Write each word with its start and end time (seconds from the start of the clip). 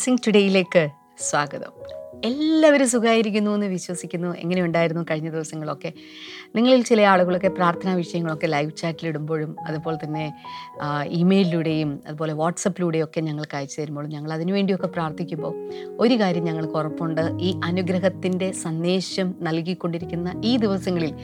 Blessing 0.00 0.26
ടുഡേയിലേക്ക് 0.26 0.88
സ്വാഗതം. 1.30 1.72
എല്ലാവരും 2.24 2.88
സുഖമായിരിക്കുന്നു 2.88 3.50
എന്ന് 3.50 3.66
വിശ്വസിക്കുന്നു. 3.66 4.28
എങ്ങനെയുണ്ടായിരുന്നു 4.36 5.02
കഴിഞ്ഞ 5.10 5.30
ദിവസങ്ങളൊക്കെ? 5.30 5.92
നിങ്ങളിൽ 6.56 6.82
ചില 6.82 7.00
ആളുകളൊക്കെ 7.00 7.48
പ്രാർത്ഥനാ 7.48 7.94
വിഷയങ്ങളൊക്കെ 7.94 8.46
ലൈവ് 8.46 8.72
ചാറ്റിലിടുമ്പോഴും 8.76 9.56
അതുപോലെ 9.66 9.98
തന്നെ 10.04 10.24
ഇമെയിലിലൂടെയും 11.04 11.90
അതുപോലെ 12.06 12.32
വാട്സപ്പിലൂടെയും 12.32 13.04
ഒക്കെ 13.04 13.20
ഞങ്ങൾക്ക് 13.20 13.56
അയച്ചു 13.56 13.80
തരുമ്പോഴും 13.80 14.10
ഞങ്ങൾ 14.10 14.32
അതിനുവേണ്ടിയൊക്കെ 14.32 14.86
പ്രാർത്ഥിക്കുമ്പോൾ 14.86 15.54
ഒരു 15.98 16.14
കാര്യം 16.20 16.44
ഞങ്ങൾക്ക് 16.44 16.74
ഉറപ്പുണ്ട്. 16.74 17.22
ഈ 17.40 17.60
അനുഗ്രഹത്തിന്റെ 17.64 18.52
സന്ദേശം 18.52 19.34
നൽകിക്കൊണ്ടിരിക്കുന്ന 19.40 20.40
ഈ 20.44 20.56
ദിവസങ്ങളിൽ 20.56 21.14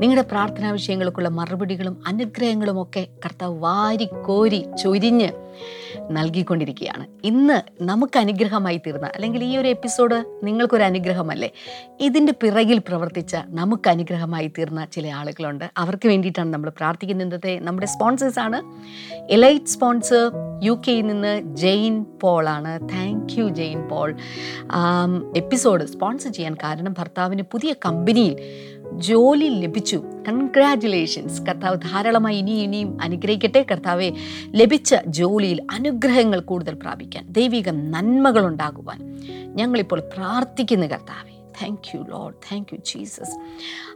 നിങ്ങളുടെ 0.00 0.28
പ്രാർത്ഥനാ 0.30 0.70
വിഷയങ്ങൾക്കുള്ള 0.70 1.28
മറുപടികളും 1.28 2.02
അനുഗ്രഹങ്ങളും 2.06 2.82
ഒക്കെ 2.82 3.06
കർത്താവ് 3.24 3.58
വാരിക്കോരി 3.58 4.64
ചൊരിഞ്ഞ് 4.82 5.28
നൽകിക്കൊണ്ടിരിക്കുകയാണ്. 6.10 7.06
ഇന്ന് 7.24 7.82
നമുക്ക് 7.82 8.18
അനുഗ്രഹമായി 8.18 8.80
തീർന്ന 8.86 9.10
അല്ലെങ്കിൽ 9.14 9.44
ഈ 9.44 9.56
ഒരു 9.56 9.68
എപ്പിസോഡ് 9.68 10.24
നിങ്ങൾക്കൊരു 10.42 10.82
അനുഗ്രഹമല്ലേ? 10.82 11.50
ഇതിന്റെ 12.00 12.34
പിറകിൽ 12.42 12.78
പ്രവർത്തിച്ച 12.78 13.36
നമുക്ക് 13.48 13.88
അനുഗ്രഹമായി 13.90 14.48
തീർന്ന 14.58 14.84
ചില 14.84 15.06
ആളുകളുണ്ട്. 15.08 15.70
അവർക്ക് 15.76 16.08
വേണ്ടിയിട്ടാണ് 16.08 16.54
നമ്മൾ 16.54 16.70
പ്രാർത്ഥിക്കുന്നത്. 16.70 17.58
നമ്മുടെ 17.58 17.86
സ്പോൺസേഴ്സാണ് 17.86 18.60
എലൈറ്റ് 19.30 19.64
സ്പോൺസർ 19.64 20.30
യു 20.64 20.72
കെയിൽ 20.88 21.06
നിന്ന് 21.06 21.56
Jain 21.56 22.04
പോളാണ് 22.22 22.88
thank 22.88 23.32
you 23.38 23.48
Jain 23.48 23.80
Paul. 23.88 24.16
Episode 25.36 25.84
sponsor 25.84 26.32
ചെയ്യാൻ 26.32 26.54
കാരണം 26.54 26.94
ഭർത്താവിന് 26.98 27.42
പുതിയ 27.42 27.74
കമ്പനിയിൽ 27.86 28.36
ജോലി 28.92 29.44
ലഭിച്ചു. 29.44 30.02
കൺഗ്രാറ്റുലേഷൻസ് 30.28 31.42
കർത്താവ് 31.42 31.76
ധാരാളമായി 31.76 32.36
ഇനി 32.36 32.50
ഇനിയും 32.50 32.98
അനുഗ്രഹിക്കട്ടെ. 33.02 33.66
കർത്താവെ 33.70 34.12
ലഭിച്ച 34.54 34.94
ജോലിയിൽ 35.06 35.66
അനുഗ്രഹങ്ങൾ 35.70 36.40
കൂടുതൽ 36.40 36.74
പ്രാപിക്കാൻ 36.74 37.26
ദൈവിക 37.28 37.68
നന്മകൾ 37.68 38.46
ഉണ്ടാകുവാൻ 38.46 39.16
ഞങ്ങളിപ്പോൾ 39.56 40.00
പ്രാർത്ഥിക്കുന്നു 40.00 40.86
കർത്താവെ. 40.86 41.39
Thank 41.62 41.96
you 41.96 42.00
lord 42.00 42.34
thank 42.34 42.66
you 42.72 42.78
Jesus 42.78 43.36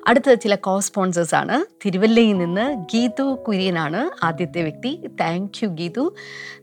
അടുത്ത 0.07 0.35
ചില 0.35 0.55
കോ 0.55 0.81
സ്പോൺസേഴ്സ് 0.81 1.35
ആണ്. 1.35 1.65
തിരുവല്ലയിൽ 1.87 2.39
നിന്ന് 2.39 2.75
ഗീതു 2.75 3.39
കുര്യനാണ് 3.49 4.25
ആദ്യത്തെ 4.25 4.63
വ്യക്തി. 4.63 5.07
Thank 5.21 5.65
you 5.65 5.69
Geethu. 5.69 6.15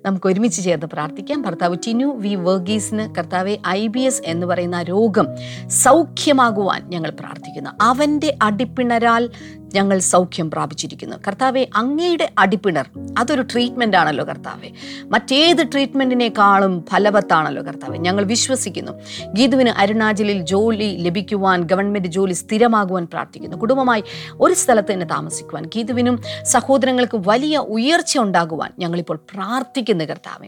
നമുക്ക് 0.06 0.28
ഒരുമിച്ച് 0.28 0.64
ചേർന്ന് 0.64 0.86
പ്രാർത്ഥിക്കാം. 0.86 1.42
ഭർത്താവ് 1.42 1.78
ടിനു 1.88 2.06
വി 2.06 2.36
വർഗീസിന് 2.36 3.16
കർത്താവെ 3.16 3.58
ഐ 3.68 3.88
ബി 3.88 4.00
എസ് 4.00 4.22
എന്ന് 4.26 4.48
പറയുന്ന 4.48 4.82
രോഗം 4.82 5.28
സൗഖ്യമാകുവാൻ 5.68 6.90
ഞങ്ങൾ 6.90 7.10
പ്രാർത്ഥിക്കുന്നു. 7.10 7.70
അവന്റെ 7.82 8.38
അടിപ്പിണരാൽ 8.42 9.30
ഞങ്ങൾ 9.74 10.00
സൗഖ്യം 10.00 10.52
പ്രാപിച്ചിരിക്കുന്നു. 10.52 11.16
കർത്താവെ 11.28 11.68
അങ്ങയുടെ 11.76 12.30
അടിപ്പിണർ 12.38 12.90
അതൊരു 13.20 13.42
ട്രീറ്റ്മെന്റ് 13.42 13.98
ആണല്ലോ 13.98 14.26
കർത്താവെ. 14.26 14.70
മറ്റേത് 15.04 15.72
ട്രീറ്റ്മെന്റിനേക്കാളും 15.72 16.86
ഫലവത്താണല്ലോ 16.92 17.64
കർത്താവെ. 17.64 17.98
ഞങ്ങൾ 17.98 18.24
വിശ്വസിക്കുന്നു. 18.26 18.92
ഗീതുവിന് 19.34 19.70
അരുണാചലിൽ 19.70 20.42
ജോലി 20.42 20.98
ലഭിക്കുവാൻ 20.98 21.64
ഗവൺമെന്റ് 21.64 22.08
ജോലി 22.08 22.34
സ്ഥിരമാകുവാൻ 22.34 23.06
പ്രാർത്ഥിക്കുന്നു. 23.06 23.58
കുടുംബമായി 23.58 24.04
ഒരു 24.40 24.54
സ്ഥലത്ത് 24.54 24.94
തന്നെ 24.94 25.06
താമസിക്കുവാൻ 25.06 25.66
ഗീതുവിനും 25.76 26.20
സഹോദരങ്ങൾക്ക് 26.44 27.22
വലിയ 27.28 27.58
ഉയർച്ച 27.58 28.18
ഉണ്ടാകുവാൻ 28.18 28.72
ഞങ്ങളിപ്പോൾ 28.80 29.20
പ്രാർത്ഥിക്കുന്നു 29.34 30.06
കർത്താവെ. 30.06 30.48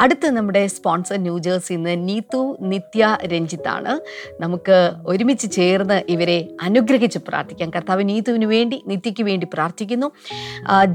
അടുത്ത് 0.00 0.30
നമ്മുടെ 0.30 0.66
സ്പോൺസർ 0.66 1.16
ന്യൂജേഴ്സിൽ 1.16 1.82
നിന്ന് 1.82 2.08
നീതു 2.08 2.56
നിത്യ 2.60 3.18
രഞ്ജിത്താണ്. 3.24 4.00
നമുക്ക് 4.42 4.92
ഒരുമിച്ച് 5.06 5.50
ചേർന്ന് 5.50 6.02
ഇവരെ 6.08 6.48
അനുഗ്രഹിച്ച് 6.62 7.18
പ്രാർത്ഥിക്കാം. 7.28 7.70
കർത്താവ് 7.70 8.08
നീതുവിന് 8.08 8.44
വേണ്ടി 8.50 8.78
നിത്യയ്ക്ക് 8.86 9.22
വേണ്ടി 9.22 9.46
പ്രാർത്ഥിക്കുന്നു. 9.54 10.08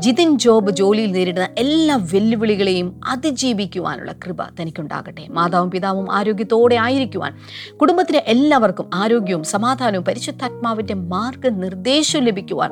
ജിതിൻ 0.04 0.30
ജോബ് 0.38 0.72
ജോലിയിൽ 0.72 1.12
നേരിടുന്ന 1.12 1.50
എല്ലാ 1.58 1.96
വെല്ലുവിളികളെയും 2.14 2.88
അതിജീവിക്കുവാനുള്ള 3.08 4.12
കൃപ 4.26 4.42
തനിക്കുണ്ടാകട്ടെ. 4.60 5.26
മാതാവും 5.30 5.70
പിതാവും 5.72 6.08
ആരോഗ്യത്തോടെ 6.12 6.76
ആയിരിക്കുവാൻ 6.86 7.34
കുടുംബത്തിലെ 7.82 8.22
എല്ലാവർക്കും 8.28 8.88
ആരോഗ്യവും 8.94 9.44
സമാധാനവും 9.44 10.06
പരിശുദ്ധാത്മാവിന്റെ 10.06 10.94
മാർഗനിർദ്ദേശവും 11.14 12.26
ലഭിക്കുവാൻ 12.26 12.72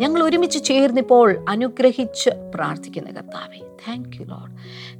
ഞങ്ങൾ 0.00 0.22
ഒരുമിച്ച് 0.22 0.60
ചേർന്നിപ്പോൾ 0.64 1.28
അനുഗ്രഹിച്ച് 1.48 2.30
പ്രാർത്ഥിക്കുന്ന 2.54 3.10
കർത്താവെ 3.10 3.60
താങ്ക് 3.88 4.16
യു 4.16 4.24
ലോഡ് 4.24 4.52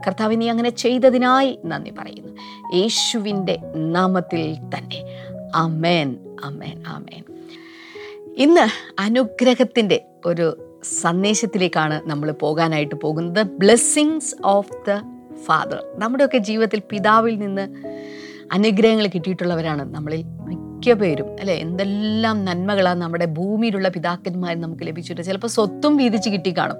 കർത്താവ് 0.06 0.40
നീ 0.40 0.46
അങ്ങനെ 0.48 0.70
ചെയ്തതിനായി 0.70 1.52
നന്ദി 1.64 1.92
പറയുന്നു. 1.98 2.32
യേശുവിന്റെ 2.76 3.56
നാമത്തിൽ 3.74 4.44
തന്നെ. 4.74 5.00
അമേൻ 5.54 6.08
അമേൻ 6.44 6.76
അമേൻ 6.96 7.22
ഇന്ന് 8.38 8.92
അനുഗ്രഹത്തിന്റെ 9.00 10.04
ഒരു 10.26 10.76
സന്ദേശത്തിലേക്കാണ് 11.00 12.00
നമ്മൾ 12.06 12.30
പോകാനായിട്ട് 12.30 12.94
പോകുന്നത്. 12.94 13.46
ബ്ലെസ്സിങ്സ് 13.46 14.34
ഓഫ് 14.44 14.72
ദ 14.72 14.94
ഫാദർ 15.44 15.84
നമ്മുടെയൊക്കെ 15.94 16.38
ജീവിതത്തിൽ 16.38 16.82
പിതാവിൽ 16.90 17.38
നിന്ന് 17.38 17.74
അനുഗ്രഹങ്ങൾ 18.52 19.06
കിട്ടിയിട്ടുള്ളവരാണ് 19.06 19.94
നമ്മളിൽ 19.94 20.24
മിക്ക 20.24 20.92
പേരും. 20.92 21.36
അല്ലെ? 21.40 21.54
എന്തെല്ലാം 21.54 22.44
നന്മകളാണ് 22.44 23.02
നമ്മുടെ 23.02 23.24
ഭൂമിയിലുള്ള 23.24 23.88
പിതാക്കന്മാർ 23.88 24.60
നമുക്ക് 24.60 24.86
ലഭിച്ചിട്ട് 24.86 25.22
ചിലപ്പോൾ 25.22 25.48
സ്വത്തും 25.48 25.96
വീതിച്ച് 25.96 26.30
കിട്ടി 26.30 26.54
കാണും. 26.58 26.76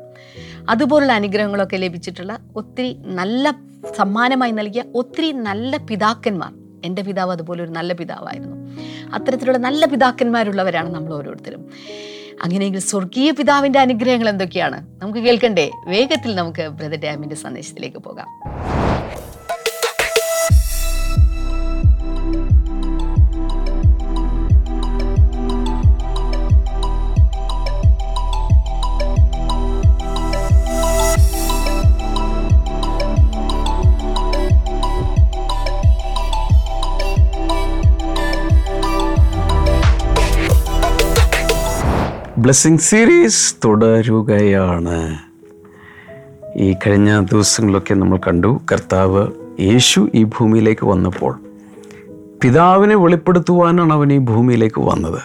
അതുപോലുള്ള 0.68 1.12
അനുഗ്രഹങ്ങളൊക്കെ 1.12 1.76
ലഭിച്ചിട്ടുള്ള 1.76 2.38
ഒത്തിരി 2.56 2.96
നല്ല 2.98 3.56
സമ്മാനമായി 3.96 4.52
നൽകിയ 4.52 4.84
ഒത്തിരി 4.94 5.32
നല്ല 5.32 5.76
പിതാക്കന്മാർ. 5.76 6.63
എന്റെ 6.84 7.02
പിതാവ് 7.02 7.32
അതുപോലെ 7.32 7.64
ഒരു 7.64 7.70
നല്ല 7.70 7.92
പിതാവായിരുന്നു. 7.92 8.56
അത്തരത്തിലുള്ള 9.14 9.58
നല്ല 9.58 9.86
പിതാക്കന്മാരുള്ളവരാണ് 9.86 10.94
നമ്മൾ 10.94 11.14
ഓരോരുത്തരും. 11.14 11.70
അങ്ങനെയെങ്കിൽ 12.42 12.80
സ്വർഗീയ 12.80 13.30
പിതാവിന്റെ 13.30 13.78
അനുഗ്രഹങ്ങൾ 13.78 14.28
എന്തൊക്കെയാണ്? 14.28 14.86
നമുക്ക് 15.02 15.18
കേൾക്കണ്ടേ? 15.18 15.70
വേഗത്തിൽ 15.86 16.34
നമുക്ക് 16.34 16.68
ബ്രദർ 16.68 17.00
ഡാമിന്റെ 17.00 17.36
സന്ദേശത്തിലേക്ക് 17.36 17.96
പോകാം. 17.96 18.28
ബ്ലെസ്സിങ് 42.44 42.78
സീരീസ് 42.78 43.56
തുടരുകയാണ്. 43.64 45.18
ഈ 46.56 46.76
കഴിഞ്ഞ 46.86 47.20
ദിവസങ്ങളിലൊക്കെ 47.24 47.94
നമ്മൾ 47.94 48.16
കണ്ടു. 48.16 48.60
കർത്താവ് 48.72 49.28
യേശു 49.60 50.08
ഈ 50.14 50.24
ഭൂമിയിലേക്ക് 50.24 50.86
വന്നപ്പോൾ 50.86 51.40
പിതാവിനെ 52.42 52.94
വെളിപ്പെടുത്തുവാനാണ് 52.94 53.92
അവൻ 53.92 54.12
ഈ 54.12 54.18
ഭൂമിയിലേക്ക് 54.18 54.80
വന്നത്. 54.80 55.20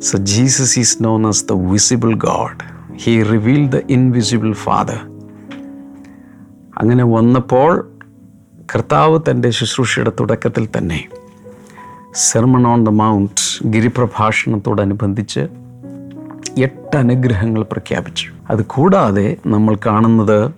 So 0.00 0.18
Jesus 0.18 0.78
is 0.78 0.98
known 1.00 1.26
as 1.26 1.44
the 1.44 1.52
visible 1.52 2.14
God 2.14 2.64
he 2.96 3.22
reveal 3.22 3.68
the 3.68 3.76
invisible 3.90 4.52
father 4.52 4.98
അങ്ങനെ 6.78 7.04
വന്നപ്പോൾ 7.04 7.92
കർത്താവ് 8.74 9.20
തന്റെ 9.30 9.50
ശുശ്രൂഷയുടെ 9.50 10.12
തുടക്കത്തിൽ 10.20 10.68
തന്നെ 10.78 11.08
സെർമൺ 12.16 12.66
ഓൺ 12.66 12.84
ദ 12.84 12.88
മൗണ്ട് 12.88 13.42
ഗിരിപ്രഭാഷണത്തോടനുബന്ധിച്ച് 13.66 15.40
എട്ട് 16.58 16.96
അനുഗ്രഹങ്ങൾ 16.96 17.62
പ്രഖ്യാപിച്ചു. 17.62 18.26
അത് 18.50 18.64
കൂടാതെ 18.64 19.36
നമ്മൾ 19.46 19.78
കാണുന്നത് 19.86 20.50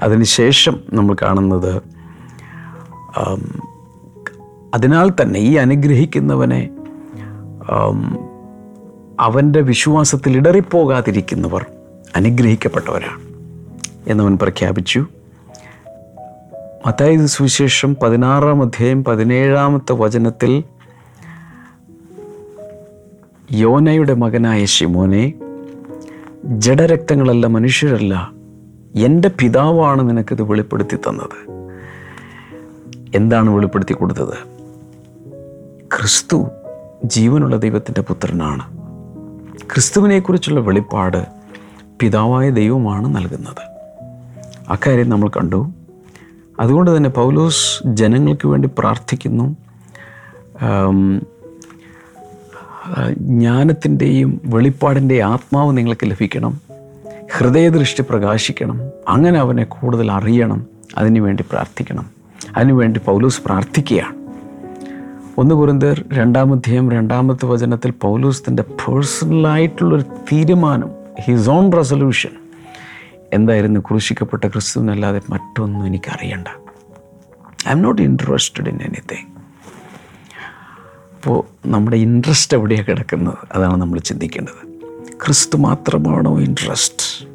അതിനുശേഷം 0.00 0.80
നമ്മൾ 0.92 1.16
കാണുന്നത് 1.22 1.82
അതിനാൽ 4.74 5.12
തന്നെ 5.22 5.40
ഈ 5.40 5.56
അനുഗ്രഹിക്കുന്നവനെ 5.56 6.70
അവന്റെ 9.20 9.60
വിശ്വാസത്തിൽ 9.60 10.36
ഇടറിപ്പോകാതിരിക്കുന്നവർ 10.36 11.66
അനുഗ്രഹിക്കപ്പെട്ടവരാണ് 12.16 13.20
എന്നവൻ 14.08 14.38
പ്രഖ്യാപിച്ചു. 14.38 15.06
മത്തായി 16.86 17.26
സുവിശേഷം 17.26 17.96
പതിനാറാം 18.02 18.62
അധ്യായം 18.62 19.04
പതിനേഴാമത്തെ 19.04 19.92
വചനത്തിൽ 19.92 20.64
യോനയുടെ 23.52 24.14
മകനായ 24.14 24.64
ശിമോനെ 24.64 25.32
ജഡരക്തങ്ങളല്ല 26.44 27.46
മനുഷ്യരല്ല 27.46 28.30
എന്റെ 28.94 29.28
പിതാവാണ് 29.28 30.10
നിനക്കിത് 30.10 30.42
വെളിപ്പെടുത്തി 30.42 30.96
തന്നത്. 30.96 31.50
എന്താണ് 33.14 33.50
വെളിപ്പെടുത്തി 33.50 33.92
കൊടുത്തത്? 33.92 34.34
ക്രിസ്തു 35.96 36.48
ജീവനുള്ള 37.04 37.56
ദൈവത്തിന്റെ 37.56 38.00
പുത്രനാണ്. 38.00 38.78
ക്രിസ്തുവിനെക്കുറിച്ചുള്ള 39.70 40.60
വെളിപ്പാട് 40.60 41.26
പിതാവായ 42.00 42.50
ദൈവമാണ് 42.50 43.16
നൽകുന്നത്. 43.16 43.78
അക്കാര്യം 44.68 45.08
നമ്മൾ 45.08 45.28
കണ്ടു. 45.28 45.70
അതുകൊണ്ട് 46.60 46.96
തന്നെ 46.96 47.10
പൗലോസ് 47.10 47.86
ജനങ്ങൾക്ക് 47.86 48.48
വേണ്ടി 48.48 48.68
പ്രാർത്ഥിക്കുന്നു. 48.78 49.56
ജ്ഞാനത്തിന്റെയും 53.18 54.40
വെളിപ്പാടിന്റെയും 54.44 55.24
ആത്മാവ് 55.24 55.76
നിങ്ങൾക്ക് 55.76 56.10
ലഭിക്കണം. 56.10 56.60
ഹൃദയദൃഷ്ടി 57.36 58.04
പ്രകാശിക്കണം. 58.10 58.80
അങ്ങനെ 59.08 59.40
അവനെ 59.40 59.64
കൂടുതൽ 59.64 60.12
അറിയണം. 60.12 60.66
അതിനുവേണ്ടി 60.98 61.44
പ്രാർത്ഥിക്കണം. 61.50 62.06
അതിനുവേണ്ടി 62.56 63.00
പൗലൂസ് 63.06 63.42
പ്രാർത്ഥിക്കുകയാണ്. 63.42 64.18
ഒന്ന് 65.38 65.54
കുറിന്തർ 65.54 66.04
രണ്ടാമധ്യം 66.12 66.90
രണ്ടാമത്തെ 66.90 67.46
വചനത്തിൽ 67.46 67.90
പൗലൂസ് 67.90 68.42
തന്റെ 68.48 68.62
പേഴ്സണലായിട്ടുള്ളൊരു 68.62 70.02
തീരുമാനം 70.02 70.90
ഹിസ് 71.20 71.50
ഓൺ 71.50 71.72
റെസൊല്യൂഷൻ 71.72 72.30
എന്തായിരുന്നു 73.32 73.80
ക്രൂശിക്കപ്പെട്ട 73.80 74.46
ക്രിസ്തുവിനല്ലാതെ 74.46 75.20
മറ്റൊന്നും 75.30 75.86
എനിക്കറിയണ്ട. 75.86 76.48
I 77.68 77.70
am 77.70 77.82
not 77.82 78.02
interested 78.02 78.68
in 78.68 78.78
anything 78.82 79.38
അപ്പോൾ 81.14 81.68
നമ്മുടെ 81.68 81.96
ഇൻട്രസ്റ്റ് 81.96 82.56
എവിടെയാണ് 82.56 82.86
കിടക്കുന്നത്? 82.86 83.34
അതാണ് 83.52 83.80
നമ്മൾ 83.80 83.98
ചിന്തിക്കേണ്ടത്. 83.98 84.68
ക്രിസ്തു 85.24 85.56
മാത്രമാണോ 85.56 86.40
ഇൻട്രസ്റ്റ് 86.40 87.28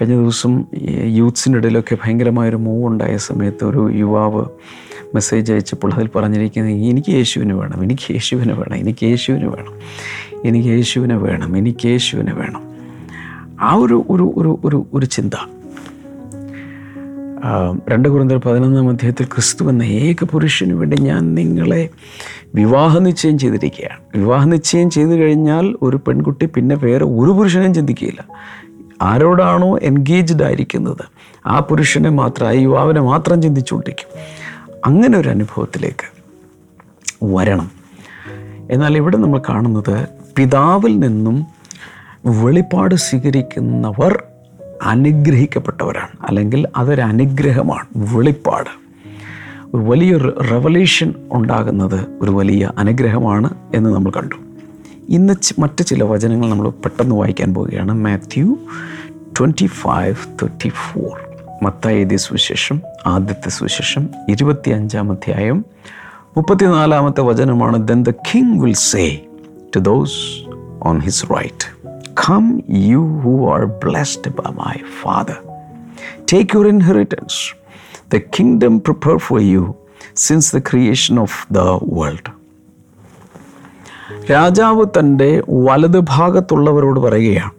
കഴിഞ്ഞ 0.00 0.14
ദിവസം 0.14 0.64
യൂത്ത്സിന്റെ 1.04 1.58
ഇടയിലൊക്കെ 1.58 1.94
ഭയങ്കരമായൊരു 2.04 2.56
മൂവ് 2.56 2.86
ഉണ്ടായ 2.86 3.16
സമയത്ത് 3.16 3.64
ഒരു 3.64 3.90
യുവാവ് 3.92 4.44
മെസ്സേജ് 5.14 5.52
അയച്ചപ്പോൾ 5.52 5.94
അതിൽ 5.94 6.08
പറഞ്ഞിരിക്കുന്നത് 6.08 6.74
എനിക്ക് 6.74 7.10
യേശുവിന് 7.10 7.52
വേണം 7.52 7.84
എനിക്ക് 7.84 8.12
യേശുവിന് 8.12 8.52
വേണം 8.52 8.76
എനിക്ക് 8.76 9.04
യേശുവിന് 9.04 9.46
വേണം 9.46 9.72
എനിക്ക് 10.44 10.68
യേശുവിനെ 10.68 11.16
വേണം 11.16 11.58
എനിക്ക് 11.58 11.86
യേശുവിനെ 11.86 12.34
വേണം. 12.34 12.65
ആ 13.60 13.74
ഒരു 13.74 14.04
ഒരു 14.10 14.32
ഒരു 14.36 14.58
ഒരു 14.64 14.86
ഒരു 14.94 15.06
ചിന്ത. 15.06 15.34
രണ്ട് 17.88 18.08
കുറുന്തർ 18.08 18.36
പതിനൊന്നാം 18.36 18.88
അധ്യായത്തിൽ 18.88 19.24
ക്രിസ്തു 19.26 19.64
എന്ന 19.64 19.82
ഏക 19.82 20.24
പുരുഷന് 20.24 20.72
വേണ്ടി 20.72 20.96
ഞാൻ 21.00 21.34
നിങ്ങളെ 21.34 21.88
വിവാഹ 22.54 22.98
നിശ്ചയം 22.98 23.38
ചെയ്തിരിക്കുകയാണ്. 23.38 24.18
വിവാഹ 24.18 24.44
നിശ്ചയം 24.44 24.90
ചെയ്തു 24.90 25.08
കഴിഞ്ഞാൽ 25.08 25.76
ഒരു 25.82 25.96
പെൺകുട്ടി 25.96 26.46
പിന്നെ 26.46 26.76
വേറെ 26.76 27.04
ഒരു 27.04 27.30
പുരുഷനെയും 27.30 27.74
ചിന്തിക്കുകയില്ല. 27.74 28.24
ആരോടാണോ 29.02 29.78
എൻഗേജ്ഡ് 29.78 30.44
ആയിരിക്കുന്നത് 30.44 31.04
ആ 31.46 31.58
പുരുഷനെ 31.58 32.10
മാത്രം 32.10 32.48
ആ 32.48 32.50
യുവാവിനെ 32.50 33.00
മാത്രം 33.00 33.42
ചിന്തിച്ചുകൊണ്ടിരിക്കും. 33.42 34.10
അങ്ങനെ 34.86 35.18
ഒരു 35.18 35.28
അനുഭവത്തിലേക്ക് 35.28 36.06
വരണം. 37.24 37.70
എന്നാൽ 38.70 38.96
ഇവിടെ 38.96 39.16
നമ്മൾ 39.16 39.42
കാണുന്നത് 39.48 40.08
പിതാവിൽ 40.36 40.98
നിന്നും 40.98 41.55
വെളിപ്പാട് 42.26 42.94
സ്വീകരിക്കുന്നവർ 42.94 44.22
അനുഗ്രഹിക്കപ്പെട്ടവരാണ്. 44.82 46.26
അല്ലെങ്കിൽ 46.28 46.68
അതൊരു 46.76 47.00
അനുഗ്രഹമാണ് 47.00 47.86
വെളിപ്പാട്. 47.96 48.70
ഒരു 49.74 49.82
വലിയൊരു 49.82 50.38
റെവലേഷൻ 50.50 51.14
ഉണ്ടാകുന്നത് 51.32 52.06
ഒരു 52.22 52.30
വലിയ 52.30 52.70
അനുഗ്രഹമാണ് 52.78 53.54
എന്ന് 53.74 53.90
നമ്മൾ 53.90 54.10
കണ്ടു. 54.10 54.34
ഇന്ന് 55.08 55.60
മറ്റ് 55.60 55.84
ചില 55.84 56.02
വചനങ്ങൾ 56.02 56.50
നമ്മൾ 56.50 56.68
പെട്ടെന്ന് 56.68 57.16
വായിക്കാൻ 57.16 57.54
പോവുകയാണ്. 57.54 57.92
Matthew 57.92 58.56
twenty 59.38 59.66
five 59.66 60.14
thirty 60.14 60.68
four 60.68 61.20
മത്തായതി 61.62 62.16
സുവിശേഷം 62.16 62.80
ആദ്യത്തെ 63.06 63.48
സുവിശേഷം 63.48 64.08
ഇരുപത്തി 64.28 64.70
അഞ്ചാം 64.70 65.12
അധ്യായം 65.12 65.64
മുപ്പത്തിനാലാമത്തെ 66.36 67.20
വചനമാണ് 67.20 67.88
then 67.88 68.02
the 68.02 68.10
king 68.10 68.60
will 68.60 68.72
say 68.72 69.24
to 69.76 69.78
those 69.78 70.46
on 70.82 71.00
his 71.00 71.24
right 71.24 71.75
come 72.16 72.44
you 72.86 73.02
who 73.22 73.34
are 73.54 73.66
blessed 73.84 74.24
by 74.38 74.50
my 74.62 74.74
Father. 75.02 75.38
Take 76.32 76.52
your 76.52 76.66
inheritance, 76.66 77.34
the 78.10 78.20
kingdom 78.36 78.72
prepared 78.80 79.22
for 79.22 79.40
you 79.42 79.62
since 80.26 80.46
the 80.50 80.62
creation 80.70 81.18
of 81.18 81.32
the 81.50 81.66
world. 81.96 82.26
രാജാവ് 84.30 84.84
തന്റെ 84.98 85.30
വലത് 85.66 86.00
ഭാഗത്തുള്ളവരോട് 86.14 87.00
പറയുകയാണ് 87.00 87.52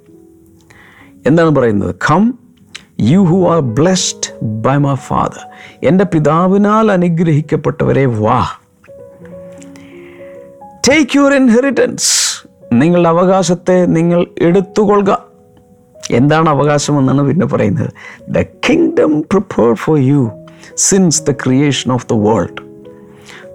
എന്താണ് 1.24 1.52
പറയുന്നത് 1.58 1.94
come 2.08 2.24
you 3.12 3.22
who 3.32 3.40
are 3.54 3.60
blessed 3.80 4.30
by 4.66 4.78
my 4.86 4.96
father 5.10 5.44
എന്റെ 5.90 6.04
പിതാവിനാൽ 6.14 6.92
അനുഗ്രഹിക്കപ്പെട്ടവരെ 6.98 8.06
വാ 8.24 8.40
take 10.88 11.18
your 11.18 11.34
inheritance 11.42 12.12
നിങ്ങളുടെ 12.74 13.10
അവകാശത്തെ 13.10 13.86
നിങ്ങൾ 13.86 14.28
എടുത്തുകൊള്ളുക. 14.38 15.26
എന്താണ് 16.12 16.50
അവകാശം 16.50 17.00
എന്നാണ് 17.00 17.28
പിന്നെ 17.28 17.46
പറയുന്നത്? 17.46 17.90
The 18.30 18.42
kingdom 18.42 19.22
prepare 19.22 19.74
for 19.74 20.00
you 20.00 20.32
since 20.76 21.24
the 21.24 21.32
creation 21.32 21.92
of 21.92 22.08
the 22.08 22.14
world 22.14 22.62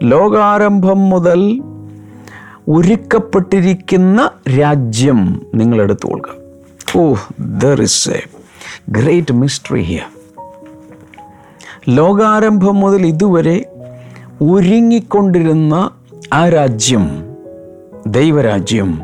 ലോകാരംഭം 0.02 1.10
മുതൽ 1.10 1.60
ഒരുക്കപ്പെട്ടിരിക്കുന്ന 2.68 4.30
രാജ്യം 4.58 5.42
നിങ്ങൾ 5.54 5.82
എടുത്തുകൊള്ളുക. 5.82 6.28
ഓ 6.96 7.14
there 7.40 7.82
is 7.82 8.10
a 8.10 8.22
great 8.88 9.32
mystery 9.32 9.82
here 9.82 10.06
ലോകാരംഭം 11.88 12.80
മുതൽ 12.80 13.06
ഇതുവരെ 13.06 13.66
ഒരുങ്ങിക്കൊണ്ടിരുന്ന 14.42 15.90
ആ 16.32 16.48
രാജ്യം 16.48 17.31
ദൈവരാജ്യം 18.06 19.00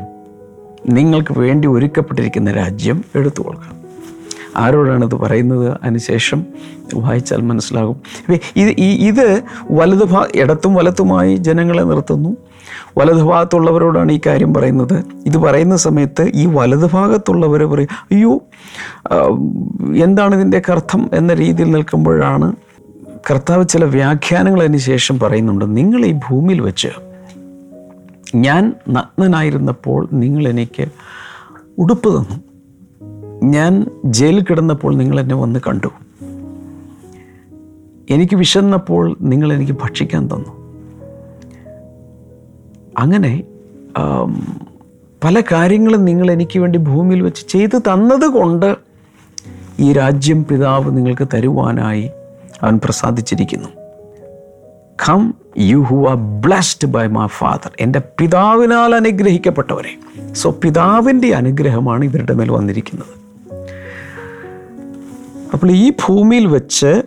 നിങ്ങൾക്ക് 0.89 1.39
വേണ്ടി 1.39 1.67
ഒരുക്കപ്പെട്ടിരിക്കുന്ന 1.67 2.51
രാജ്യം 2.51 3.03
എടുത്തു 3.15 3.43
ആരോടാണ് 4.57 5.05
ഇത് 5.05 5.15
പറയുന്നത്? 5.15 5.77
അതിനുശേഷം 5.83 6.45
വായിച്ചാൽ 6.95 7.41
മനസ്സിലാകും. 7.41 8.01
ഇത് 8.55 8.69
ഇത് 8.79 9.41
വലതു 9.71 10.05
ഭാ 10.05 10.25
ഇടത്തും 10.35 10.75
വലത്തുമായി 10.75 11.35
ജനങ്ങളെ 11.35 11.83
നിർത്തുന്നു. 11.83 12.37
വലതു 12.97 13.23
ഭാഗത്തുള്ളവരോടാണ് 13.23 14.11
ഈ 14.11 14.19
കാര്യം 14.25 14.53
പറയുന്നത്. 14.53 15.03
ഇത് 15.25 15.37
പറയുന്ന 15.37 15.75
സമയത്ത് 15.75 16.31
ഈ 16.35 16.45
വലതു 16.45 16.89
ഭാഗത്തുള്ളവർ 16.93 17.63
പറയും 17.63 17.87
അയ്യോ 18.11 18.41
എന്താണ് 20.03 20.35
ഇതിന്റെയൊക്കെ 20.35 20.71
അർത്ഥം? 20.71 21.09
എന്ന 21.13 21.33
രീതിയിൽ 21.33 21.71
നിൽക്കുമ്പോഴാണ് 21.71 22.55
കർത്താവ് 23.31 23.67
ചില 23.67 23.85
വ്യാഖ്യാനങ്ങൾ 23.85 24.59
അതിന് 24.59 24.77
ശേഷം 24.77 25.19
പറയുന്നുണ്ട്. 25.19 25.77
നിങ്ങൾ 25.77 26.05
ഈ 26.05 26.11
ഭൂമിയിൽ 26.11 26.61
വെച്ച് 26.61 27.08
ഞാൻ 28.35 28.75
നഗ്നനായിരുന്നപ്പോൾ 28.89 30.07
നിങ്ങൾ 30.13 30.47
എനിക്ക് 30.47 30.85
ഉടുപ്പ് 31.77 32.09
തന്നു. 32.09 32.37
ഞാൻ 33.43 33.85
ജയിലിൽ 34.05 34.43
കിടന്നപ്പോൾ 34.43 34.95
നിങ്ങൾ 34.95 35.19
എന്നെ 35.19 35.35
വന്ന് 35.35 35.59
കണ്ടു. 35.67 35.87
എനിക്ക് 38.09 38.35
വിശന്നപ്പോൾ 38.35 39.17
നിങ്ങൾ 39.21 39.53
എനിക്ക് 39.53 39.73
ഭക്ഷിക്കാൻ 39.73 40.27
തന്നു. 40.27 40.51
അങ്ങനെ 42.97 43.43
പല 45.23 45.41
കാര്യങ്ങളും 45.51 46.05
നിങ്ങൾ 46.05 46.31
എനിക്ക് 46.31 46.59
വേണ്ടി 46.59 46.79
ഭൂമിയിൽ 46.79 47.21
വെച്ച് 47.21 47.47
ചെയ്തു 47.47 47.77
തന്നതുകൊണ്ട് 47.77 48.75
ഈ 49.79 49.93
രാജ്യം 49.93 50.45
പിതാവ് 50.45 50.97
നിങ്ങൾക്ക് 50.97 51.27
തരുവാനായി 51.33 52.09
അവൻ 52.63 52.79
പ്രസാദിച്ചിരിക്കുന്നു. 52.83 53.69
Come 55.07 55.35
you 55.57 55.77
who 55.77 56.09
are 56.09 56.15
blessed 56.15 56.87
by 56.87 57.07
my 57.07 57.27
father 57.27 57.71
എന്റെ 57.79 58.01
പിതാവിനാൽ 58.19 58.95
അനുഗ്രഹിക്കപ്പെട്ടവരെ. 58.95 59.97
സോ 60.33 60.55
പിതാവിന്റെ 60.63 61.35
അനുഗ്രഹമാണ് 61.35 62.05
ഇവരുടെ 62.05 62.33
മേൽ 62.33 62.51
വന്നിരിക്കുന്നത്. 62.51 63.19
അപ്പോൾ 65.53 65.71
ഈ 65.71 65.89
ഭൂമിയിൽ 65.89 66.45
വെച്ച് 66.45 67.03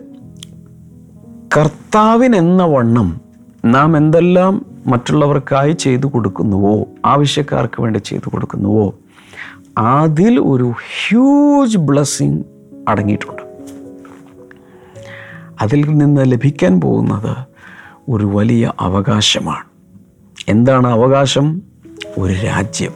കർത്താവിനെന്ന 1.57 2.63
വണ്ണം 2.63 3.21
നാം 3.65 3.97
എന്തെല്ലാം 3.97 4.65
മറ്റുള്ളവർക്കായി 4.87 5.71
ചെയ്തു 5.71 6.07
കൊടുക്കുന്നുവോ 6.07 6.87
ആവശ്യക്കാർക്ക് 7.05 7.81
വേണ്ടി 7.81 7.99
ചെയ്തു 7.99 8.29
കൊടുക്കുന്നുവോ 8.29 8.95
അതിൽ 9.77 10.39
ഒരു 10.39 10.63
ഹ്യൂജ് 10.63 11.77
ബ്ലെസ്സിങ് 11.77 12.43
അടങ്ങിയിട്ടുണ്ട്. 12.87 13.41
അതിൽ 15.61 15.97
നിന്ന് 15.97 16.21
ലഭിക്കാൻ 16.31 16.81
പോകുന്നത് 16.81 17.52
ഒരു 18.09 18.25
വലിയ 18.25 18.71
അവകാശമാണ്. 18.79 19.63
എന്താണ് 20.47 20.87
അവകാശം? 20.87 21.61
ഒരു 22.17 22.33
രാജ്യം. 22.33 22.91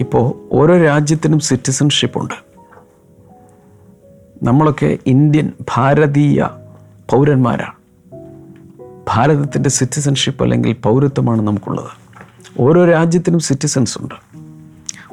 ഇപ്പോൾ 0.00 0.48
ഓരോ 0.52 0.82
രാജ്യത്തിനും 0.82 1.40
സിറ്റിസൺഷിപ്പ് 1.40 2.18
ഉണ്ട്. 2.18 2.34
നമ്മളൊക്കെ 4.42 4.98
ഇന്ത്യൻ 5.06 5.52
ഭാരതീയ 5.76 6.48
പൗരന്മാരാണ്. 7.10 7.72
ഭാരതത്തിന്റെ 9.08 9.70
സിറ്റിസൺഷിപ്പ് 9.70 10.42
അല്ലെങ്കിൽ 10.42 10.72
പൗരത്വമാണ് 10.72 11.42
നമുക്കുള്ളത്. 11.42 11.90
ഓരോ 12.60 12.84
രാജ്യത്തിനും 12.84 13.40
സിറ്റിസൺസ് 13.40 13.98
ഉണ്ട്. 13.98 14.14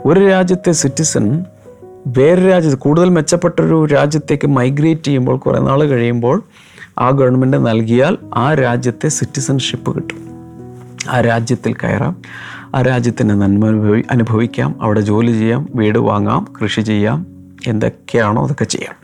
ഒരു 0.05 0.27
രാജ്യത്തെ 0.27 0.71
സിറ്റിസൺ 0.71 1.45
വേറെ 2.07 2.49
രാജ്യത്ത് 2.49 2.77
കൂടുതൽ 2.77 3.09
മെച്ചപ്പെട്ടൊരു 3.09 3.85
രാജ്യത്തേക്ക് 3.85 4.47
മൈഗ്രേറ്റ് 4.47 5.01
ചെയ്യുമ്പോൾ 5.01 5.37
കുറേ 5.37 5.59
നാൾ 5.59 5.83
കഴിയുമ്പോൾ 5.83 6.43
ആ 6.99 7.09
ഗവൺമെന്റ് 7.09 7.57
നൽകിയാൽ 7.57 8.17
ആ 8.35 8.53
രാജ്യത്തെ 8.53 9.07
സിറ്റിസൺഷിപ്പ് 9.07 9.95
കിട്ടും. 9.95 10.17
ആ 11.09 11.21
രാജ്യത്തിൽ 11.21 11.73
കയറാം. 11.73 12.21
ആ 12.75 12.81
രാജ്യത്തിന്റെ 12.81 13.33
നന്മ 13.33 13.67
അനുഭവി 13.67 14.03
അനുഭവിക്കാം. 14.11 14.75
അവിടെ 14.81 15.01
ജോലി 15.01 15.31
ചെയ്യാം. 15.31 15.69
വീട് 15.75 15.99
വാങ്ങാം. 15.99 16.47
കൃഷി 16.61 16.81
ചെയ്യാം. 16.81 17.25
എന്തൊക്കെയാണോ 17.67 18.45
അതൊക്കെ 18.45 18.63
ചെയ്യാം. 18.63 19.03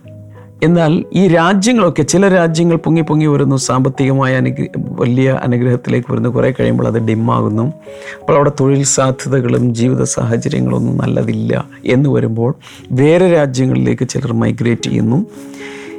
എന്നാൽ 0.63 1.05
ഈ 1.13 1.27
രാജ്യങ്ങളൊക്കെ 1.27 2.03
ചില 2.03 2.27
രാജ്യങ്ങൾ 2.27 2.75
പൊങ്ങി 2.75 3.01
പൊങ്ങി 3.01 3.25
വരുന്നു. 3.25 3.55
സാമ്പത്തികമായ 3.55 4.37
അനുഗ്ര 4.37 4.65
വലിയ 4.77 5.31
അനുഗ്രഹത്തിലേക്ക് 5.31 6.11
വരുന്നു. 6.11 6.29
കുറേ 6.29 6.53
കഴിയുമ്പോൾ 6.59 6.87
അത് 6.87 6.99
ഡിമ്മാകുന്നു. 6.99 7.73
അപ്പോൾ 8.21 8.33
അവിടെ 8.33 8.51
തൊഴിൽ 8.59 8.83
സാധ്യതകളും 8.83 9.75
ജീവിത 9.75 10.03
സാഹചര്യങ്ങളൊന്നും 10.03 10.97
നല്ലതില്ല 10.97 11.65
എന്ന് 11.85 12.09
വരുമ്പോൾ 12.09 12.53
വേറെ 12.91 13.31
രാജ്യങ്ങളിലേക്ക് 13.31 14.07
ചിലർ 14.07 14.33
മൈഗ്രേറ്റ് 14.33 14.81
ചെയ്യുന്നു. 14.81 15.25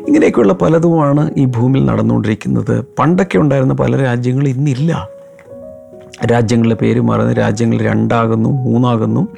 ഇങ്ങനെയൊക്കെയുള്ള 0.08 0.52
പലതുമാണ് 0.52 1.30
ഈ 1.36 1.44
ഭൂമിയിൽ 1.44 1.84
നടന്നുകൊണ്ടിരിക്കുന്നത്. 1.84 2.84
പണ്ടൊക്കെ 2.98 3.38
ഉണ്ടായിരുന്ന 3.38 3.74
പല 3.74 3.96
രാജ്യങ്ങളും 3.96 4.48
ഇന്നില്ല. 4.48 5.08
രാജ്യങ്ങളുടെ 6.32 6.74
പേര് 6.74 7.00
മാറുന്നു. 7.00 7.32
രാജ്യങ്ങൾ 7.32 7.78
രണ്ടാകുന്നു 7.78 8.48
മൂന്നാകുന്നു 8.48 9.28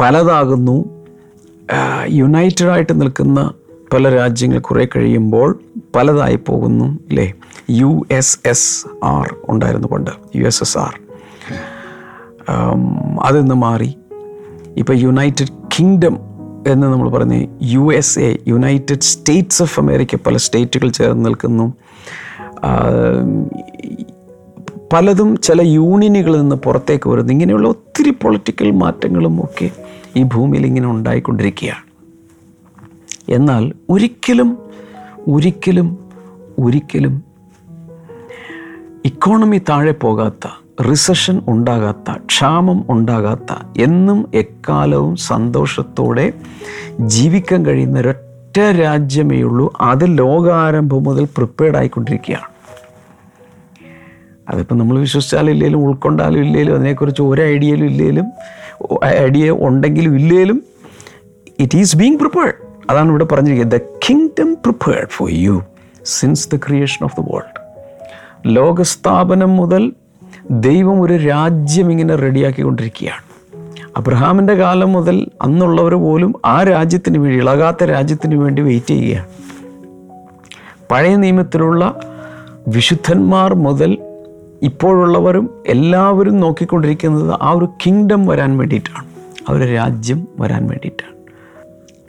പലതാകുന്നു. 0.00 0.84
യുണൈറ്റഡ് 2.10 2.68
ആയിട്ട് 2.68 3.00
നിൽക്കുന്ന 3.00 3.52
പല 3.92 4.08
രാജ്യങ്ങൾ 4.08 4.58
കുറേ 4.58 4.88
കഴിയുമ്പോൾ 4.96 5.60
പലതായി 5.96 6.36
പോകുന്നു 6.36 6.84
അല്ലേ 6.84 7.32
യു 7.70 8.06
എസ് 8.10 8.38
എസ് 8.46 8.86
ആർ 9.04 9.34
ഉണ്ടായിരുന്നു 9.48 9.88
പണ്ട്. 9.88 10.10
U 10.36 10.44
S 10.44 10.62
S 10.62 10.78
R. 10.78 11.00
അതിൽ 13.22 13.40
നിന്ന് 13.40 13.54
മാറി. 13.54 13.94
ഇപ്പോൾ 14.76 14.96
യുണൈറ്റഡ് 14.96 15.48
കിങ്ഡം 15.78 16.27
എന്ന് 16.66 16.86
നമ്മൾ 16.86 17.08
പറഞ്ഞ് 17.10 17.46
U 17.62 17.94
S 17.94 18.18
A 18.18 18.36
United 18.48 19.00
States 19.00 19.62
of 19.62 19.80
America 19.80 20.16
പല 20.16 20.36
സ്റ്റേറ്റുകൾ 20.36 20.88
ചേർന്ന് 20.90 21.24
നിൽക്കുന്നു. 21.24 21.72
പലതും 24.92 25.36
ചില 25.36 25.62
യൂണിയനുകളിൽ 25.62 26.40
നിന്ന് 26.40 26.56
പുറത്തേക്ക് 26.56 27.08
വരുന്നു. 27.08 27.32
ഇങ്ങനെയുള്ള 27.32 27.68
ഒത്തിരി 27.68 28.10
പൊളിറ്റിക്കൽ 28.10 28.70
മാറ്റങ്ങളും 28.70 29.44
ഒക്കെ 29.44 29.70
ഈ 30.16 30.22
ഭൂമിയിൽ 30.22 30.66
ഇങ്ങനെ 30.66 30.88
ഉണ്ടായിക്കൊണ്ടിരിക്കുകയാണ്. 30.88 31.84
എന്നാൽ 33.28 33.72
ഒരിക്കലും 33.90 34.58
ഒരിക്കലും 35.28 35.98
ഒരിക്കലും 36.58 37.22
ഇക്കോണമി 39.04 39.60
താഴെ 39.68 39.92
പോകാത്ത 39.92 40.67
റിസഷൻ 40.84 41.42
ഉണ്ടാകാത്ത 41.48 42.12
ക്ഷാമം 42.12 42.84
ഉണ്ടാകാത്ത 42.88 43.80
എന്നും 43.80 44.30
എക്കാലവും 44.34 45.16
സന്തോഷത്തോടെ 45.16 46.32
ജീവിക്കാൻ 47.00 47.66
കഴിയുന്ന 47.66 48.00
ഒരൊറ്റ 48.00 48.60
രാജ്യമേ 48.60 49.42
ഉള്ളൂ. 49.42 49.74
അത് 49.80 50.18
ലോകാരംഭം 50.18 51.04
മുതൽ 51.04 51.24
പ്രിപ്പയർഡ് 51.24 51.76
ആയിക്കൊണ്ടിരിക്കുകയാണ്. 51.76 52.46
അതിപ്പോൾ 54.48 54.74
നമ്മൾ 54.74 54.98
വിശ്വസിച്ചാലും 54.98 55.50
ഇല്ലെങ്കിലും 55.50 55.82
ഉൾക്കൊണ്ടാലും 55.82 56.38
ഇല്ലെങ്കിലും 56.38 56.74
അതിനെക്കുറിച്ച് 56.74 57.22
ഒരു 57.22 57.42
ഐഡിയയിലും 57.42 57.86
ഇല്ലെങ്കിലും 57.86 58.26
ഐഡിയ 59.04 59.50
ഉണ്ടെങ്കിലും 59.50 60.16
ഇല്ലെങ്കിലും 60.16 60.62
ഇറ്റ് 61.60 61.78
ഈസ് 61.78 61.96
ബീങ് 61.96 62.18
പ്രിപ്പയർഡ് 62.18 62.54
അതാണ് 62.90 63.08
ഇവിടെ 63.08 63.24
പറഞ്ഞിരിക്കുന്നത്. 63.24 63.80
The 63.80 63.84
kingdom 64.08 64.54
prepared 64.54 65.08
for 65.10 65.30
you 65.32 65.62
since 66.04 66.48
the 66.50 66.56
creation 66.56 67.04
of 67.04 67.20
the 67.20 67.24
world 67.32 67.58
ലോകസ്ഥാപനം 68.46 69.56
മുതൽ 69.56 69.92
ദൈവം 70.50 71.02
ഒരു 71.02 71.16
രാജ്യം 71.16 71.90
ഇങ്ങനെ 71.90 72.16
റെഡിയാക്കിക്കൊണ്ടിരിക്കുകയാണ്. 72.16 73.28
അബ്രഹാമിന്റെ 73.96 74.54
കാലം 74.54 74.92
മുതൽ 74.92 75.26
അന്നുള്ളവർ 75.42 75.94
പോലും 75.94 76.34
ആ 76.44 76.62
രാജ്യത്തിന് 76.62 77.18
വേണ്ടി 77.18 77.38
ഇളകാത്ത 77.38 77.84
രാജ്യത്തിന് 77.84 78.34
വേണ്ടി 78.34 78.62
വെയിറ്റ് 78.62 78.86
ചെയ്യുകയാണ്. 78.86 79.26
പഴയ 80.90 81.16
നിയമത്തിലുള്ള 81.16 82.00
വിശുദ്ധന്മാർ 82.68 83.54
മുതൽ 83.54 83.98
ഇപ്പോഴുള്ളവരും 84.62 85.62
എല്ലാവരും 85.66 86.40
നോക്കിക്കൊണ്ടിരിക്കുന്നത് 86.40 87.38
ആ 87.42 87.50
ഒരു 87.50 87.68
കിങ്ഡം 87.86 88.26
വരാൻ 88.26 88.58
വേണ്ടിയിട്ടാണ്. 88.58 89.06
ആ 89.50 89.52
ഒരു 89.52 89.72
രാജ്യം 89.72 90.28
വരാൻ 90.40 90.66
വേണ്ടിയിട്ടാണ്. 90.66 91.16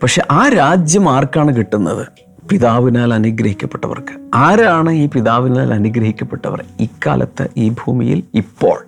പക്ഷെ 0.01 0.21
ആ 0.31 0.49
രാജ്യം 0.49 1.09
ആർക്കാണ് 1.09 1.55
കിട്ടുന്നത്? 1.55 2.28
പിതാവിനാൽ 2.49 3.13
അനുഗ്രഹിക്കപ്പെട്ടവർക്ക്. 3.13 4.29
ആരാണ് 4.33 4.91
ഈ 4.91 5.05
പിതാവിനാൽ 5.05 5.73
അനുഗ്രഹിക്കപ്പെട്ടവർ? 5.73 6.63
ഇക്കാലത്ത് 6.79 7.47
ഈ 7.57 7.69
ഭൂമിയിൽ 7.69 8.23
ഇപ്പോൾ. 8.33 8.85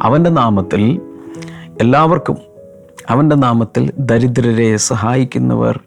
അവന്റെ 0.00 0.30
നാമത്തിൽ 0.30 1.00
എല്ലാവർക്കും 1.80 2.36
അവന്റെ 3.10 3.36
നാമത്തിൽ 3.36 3.92
ദരിദ്രരെ 3.98 4.76
സഹായിക്കുന്നവർ 4.76 5.80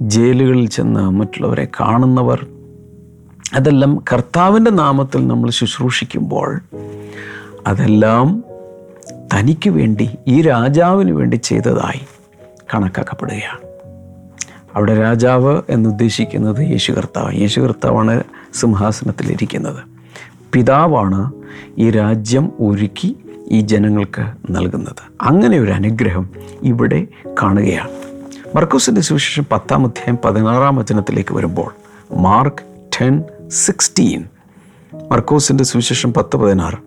ജയിലുകളിൽ 0.00 0.68
ചെന്ന് 0.68 1.10
മറ്റുള്ളവരെ 1.10 1.68
കാണുന്നവർ 1.80 2.46
അതെല്ലാം 3.54 4.04
കർത്താവിന്റെ 4.12 4.70
നാമത്തിൽ 4.70 5.26
നമ്മൾ 5.26 5.50
ശുശ്രൂഷിക്കുമ്പോൾ 5.50 6.60
അതെല്ലാം 7.66 8.44
തനിക്ക് 9.34 9.70
വേണ്ടി 9.70 10.10
ഈ 10.28 10.42
രാജാവിന് 10.42 11.10
വേണ്ടി 11.10 11.36
ചെയ്തതായി 11.36 12.06
കണക്കാക്കപ്പെടുകയാണ്. 12.74 13.61
അവിടെ 14.74 15.00
രാജാവ് 15.00 15.62
എന്നുദ്ദേശിക്കുന്നത് 15.68 16.58
യേശു 16.58 16.92
കർത്താവ് 16.92 17.34
യേശു 17.34 17.60
കർത്താവാണ് 17.60 18.24
സിംഹാസനത്തിലിരിക്കുന്നത്. 18.54 19.82
പിതാവാണ് 20.52 21.32
ഈ 21.78 21.90
രാജ്യം 21.90 22.52
ഒരുക്കി 22.60 23.16
ഈ 23.50 23.60
ജനങ്ങൾക്ക് 23.60 24.32
നൽകുന്നത്. 24.50 25.02
അങ്ങനെ 25.20 25.58
ഒരു 25.58 25.70
അനുഗ്രഹം 25.70 26.30
ഇവിടെ 26.62 27.06
കാണുകയാണ്. 27.42 27.90
മർക്കോസിന്റെ 28.56 29.00
സുവിശേഷം 29.00 29.46
പത്താം 29.52 29.84
അധ്യായം 29.84 30.18
പതിനാറാം 30.24 30.76
വചനത്തിലേക്ക് 30.76 31.34
വരുമ്പോൾ 31.34 31.74
മാർക്ക് 32.12 32.90
ടെൻ 33.00 33.22
സിക്സ്റ്റീൻ 33.48 34.24
മർക്കോസിന്റെ 35.10 35.64
സുവിശേഷം 35.64 36.12
പത്ത് 36.12 36.36
പതിനാറ്. 36.36 36.78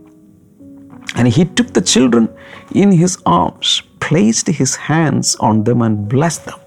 And 1.18 1.30
he 1.30 1.44
took 1.44 1.76
the 1.76 1.80
children 1.80 2.28
in 2.76 2.92
his 2.92 3.20
arms 3.28 3.84
placed 4.10 4.54
his 4.54 4.80
hands 4.86 5.38
on 5.42 5.64
them, 5.64 5.82
and 5.84 5.98
blessed 6.14 6.44
them. 6.50 6.60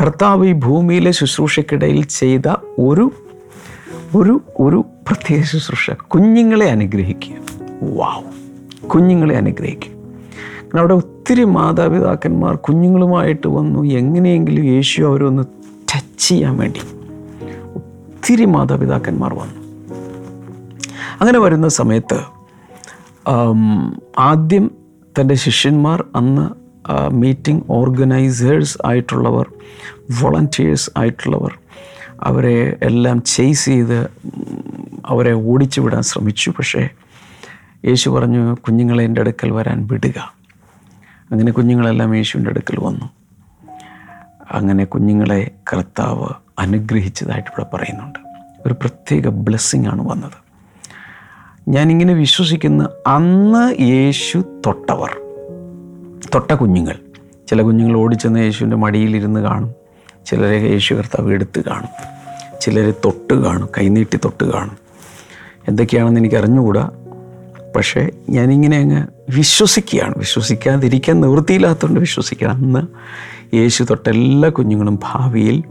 കർത്താവ് 0.00 0.46
ഈ 0.46 0.52
ഭൂമിയിലെ 0.52 1.10
ശുശ്രൂഷയ്ക്കിടയിൽ 1.10 2.04
ചെയ്ത 2.04 2.48
ഒരു 2.78 3.12
ഒരു 4.16 4.40
ഒരു 4.58 4.84
പ്രത്യേക 5.08 5.42
ശുശ്രൂഷ. 5.42 5.90
കുഞ്ഞുങ്ങളെ 5.90 6.66
അനുഗ്രഹിക്കുക. 6.70 7.34
വാവ് 7.82 8.88
കുഞ്ഞുങ്ങളെ 8.88 9.36
അനുഗ്രഹിക്കുക. 9.36 9.92
കാരണം 9.92 10.78
അവിടെ 10.78 10.94
ഒത്തിരി 10.94 11.44
മാതാപിതാക്കന്മാർ 11.44 12.54
കുഞ്ഞുങ്ങളുമായിട്ട് 12.56 13.48
വന്നു. 13.48 13.84
എങ്ങനെയെങ്കിലും 13.84 14.64
യേശു 14.64 15.02
അവരൊന്ന് 15.02 15.42
ടച്ച് 15.94 16.28
ചെയ്യാൻ 16.28 16.56
വേണ്ടി 16.56 16.80
ഒത്തിരി 17.76 18.44
മാതാപിതാക്കന്മാർ 18.44 19.34
വന്നു. 19.34 19.60
അങ്ങനെ 21.20 21.38
വരുന്ന 21.38 21.68
സമയത്ത് 21.68 22.20
ആദ്യം 24.18 24.70
തന്റെ 25.20 25.34
ശിഷ്യന്മാർ 25.34 26.04
അന്ന് 26.16 26.57
മീറ്റിംഗ് 27.12 27.62
ഓർഗനൈസേഴ്സ് 27.70 28.78
ആയിട്ടുള്ളവർ 28.86 29.52
വോളണ്ടിയേഴ്സ് 30.22 30.90
ആയിട്ടുള്ളവർ 30.96 31.58
അവരെ 32.20 32.76
എല്ലാം 32.82 33.22
ചെയ്സ് 33.22 33.64
ചെയ്ത് 33.64 34.10
അവരെ 35.06 35.32
ഓടിച്ചു 35.32 35.80
വിടാൻ 35.80 36.02
ശ്രമിച്ചു. 36.02 36.50
പക്ഷേ 36.50 36.88
യേശു 37.84 38.10
പറഞ്ഞു 38.10 38.54
കുഞ്ഞുങ്ങളെ 38.54 39.04
എന്റെ 39.04 39.20
അടുക്കൽ 39.20 39.50
വരാൻ 39.50 39.86
വിടുക. 39.86 40.34
അങ്ങനെ 41.30 41.52
കുഞ്ഞുങ്ങളെല്ലാം 41.52 42.14
യേശുവിന്റെ 42.14 42.50
അടുക്കൽ 42.50 42.76
വന്നു. 42.80 43.10
അങ്ങനെ 44.50 44.84
കുഞ്ഞുങ്ങളെ 44.84 45.50
കർത്താവ് 45.72 46.28
അനുഗ്രഹിച്ചതായിട്ട് 46.58 47.48
ഇവിടെ 47.48 47.76
പറയുന്നുണ്ട്. 47.76 48.18
ഒരു 48.66 48.74
പ്രത്യേക 48.74 49.28
ബ്ലെസ്സിങ് 49.28 49.86
ആണ് 49.86 50.08
വന്നത്. 50.08 50.48
ഞാനിങ്ങനെ 51.68 52.14
വിശ്വസിക്കുന്ന 52.14 52.88
അന്ന് 53.06 53.82
യേശു 53.82 54.60
തൊട്ടവർ. 54.66 55.27
തൊട്ട 56.34 56.54
കുഞ്ഞുങ്ങൾ. 56.54 56.94
ചില 57.50 57.62
കുഞ്ഞുങ്ങൾ 57.62 57.96
ഓടിച്ചെന്ന് 57.96 58.40
യേശുവിന്റെ 58.40 58.76
മടിയിലിരുന്ന് 58.76 59.40
കാണും. 59.40 59.74
ചിലരെ 60.26 60.68
യേശു 60.68 60.94
കർത്താവ് 60.94 61.32
എടുത്ത് 61.32 61.64
കാണും. 61.64 61.88
ചിലരെ 62.60 62.90
തൊട്ട് 62.90 63.34
കാണും 63.34 63.68
കൈനീട്ടി 63.78 64.16
തൊട്ട് 64.16 64.44
കാണും. 64.44 64.76
എന്തൊക്കെയാണെന്ന് 65.68 66.20
എനിക്ക് 66.20 66.36
അറിഞ്ഞുകൂടാ 66.36 66.90
പക്ഷേ 67.76 68.10
ഞാനിങ്ങനെ 68.30 68.78
അങ്ങ് 68.78 69.06
വിശ്വസിക്കുകയാണ്. 69.30 70.14
വിശ്വസിക്കാതിരിക്കാൻ 70.18 71.20
നിവൃത്തിയില്ലാത്തതുകൊണ്ട് 71.20 72.00
വിശ്വസിക്കുകയാണ് 72.00 72.64
അന്ന് 72.64 72.86
യേശു 73.56 73.84
തൊട്ട 73.84 74.08
എല്ലാ 74.08 74.48
കുഞ്ഞുങ്ങളും 74.48 74.98
ഭാവിയിൽ 75.02 75.64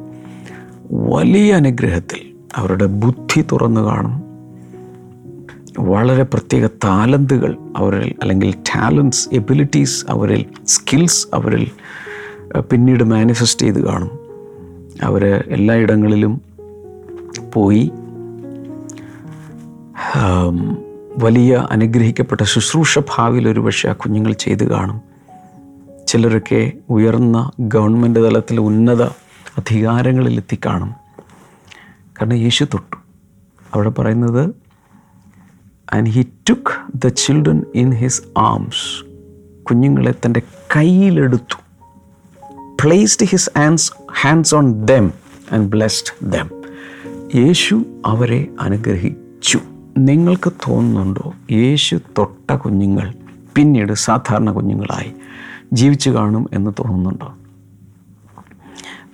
വലിയ 0.91 1.53
അനുഗ്രഹത്തിൽ 1.53 2.33
അവരുടെ 2.55 2.85
ബുദ്ധി 2.85 3.45
തുറന്നു 3.51 3.81
കാണും. 3.81 4.26
വളരെ 5.79 6.23
പ്രത്യേക 6.23 6.67
താലന്തുകൾ 6.67 7.57
അവരിൽ 7.77 8.15
അല്ലെങ്കിൽ 8.21 8.51
ടാലൻസ് 8.51 9.29
എബിലിറ്റീസ് 9.33 10.05
അവരിൽ 10.09 10.45
സ്കിൽസ് 10.67 11.27
അവരിൽ 11.33 11.71
പിന്നീട് 12.59 13.03
മാനിഫെസ്റ്റ് 13.03 13.65
ചെയ്ത് 13.65 13.85
കാണും. 13.85 14.11
അവർ 15.03 15.43
എല്ലായിടങ്ങളിലും 15.47 16.41
പോയി 17.53 17.91
വലിയ 21.17 21.67
അനുഗ്രഹിക്കപ്പെട്ട 21.71 22.43
ശുശ്രൂഷ 22.43 22.99
ഭാവിയിൽ 22.99 23.49
ഒരുപക്ഷെ 23.49 23.89
ആ 23.89 23.93
കുഞ്ഞുങ്ങൾ 23.93 24.33
ചെയ്ത് 24.33 24.69
കാണും. 24.69 25.01
ചിലരൊക്കെ 26.07 26.71
ഉയർന്ന 26.89 27.51
ഗവൺമെന്റ് 27.59 28.19
തലത്തിൽ 28.19 28.59
ഉന്നത 28.59 29.01
അധികാരങ്ങളിൽ 29.57 30.37
എത്തിക്കാണും. 30.37 30.91
കാരണം 32.21 32.33
യേശു 32.33 32.63
തൊട്ടു. 32.63 32.95
അവിടെ 33.73 33.89
പറയുന്നത് 33.89 34.66
and 35.93 36.09
he 36.09 36.27
took 36.49 36.97
the 37.05 37.07
children 37.07 37.63
in 37.75 37.93
his 37.93 38.21
arms 38.37 39.05
കുഞ്ഞുങ്ങളെ 39.63 40.15
തന്റെ 40.25 40.41
കയ്യിലെടുത്തു. 40.75 41.61
Placed 42.83 43.25
his 43.25 43.49
hands 43.57 43.91
hands 44.21 44.55
on 44.55 44.85
them 44.85 45.11
and 45.51 45.71
blessed 45.71 46.31
them 46.31 46.49
യേശു 47.35 47.85
അവരെ 48.05 48.47
അനുഗ്രഹിച്ചു. 48.61 49.59
നിങ്ങൾക്ക് 49.97 50.51
തോന്നുന്നുണ്ടോ? 50.51 51.33
യേശു 51.51 51.99
തൊട്ട 52.17 52.53
കുഞ്ഞുങ്ങൾ 52.53 53.13
പിന്നീട് 53.55 53.93
സാധാരണ 53.93 54.51
കുഞ്ഞുങ്ങളായി 54.51 55.13
ജീവിച്ചു 55.73 56.09
കാണും 56.09 56.49
എന്ന് 56.53 56.71
തോന്നുന്നുണ്ടോ? 56.79 57.33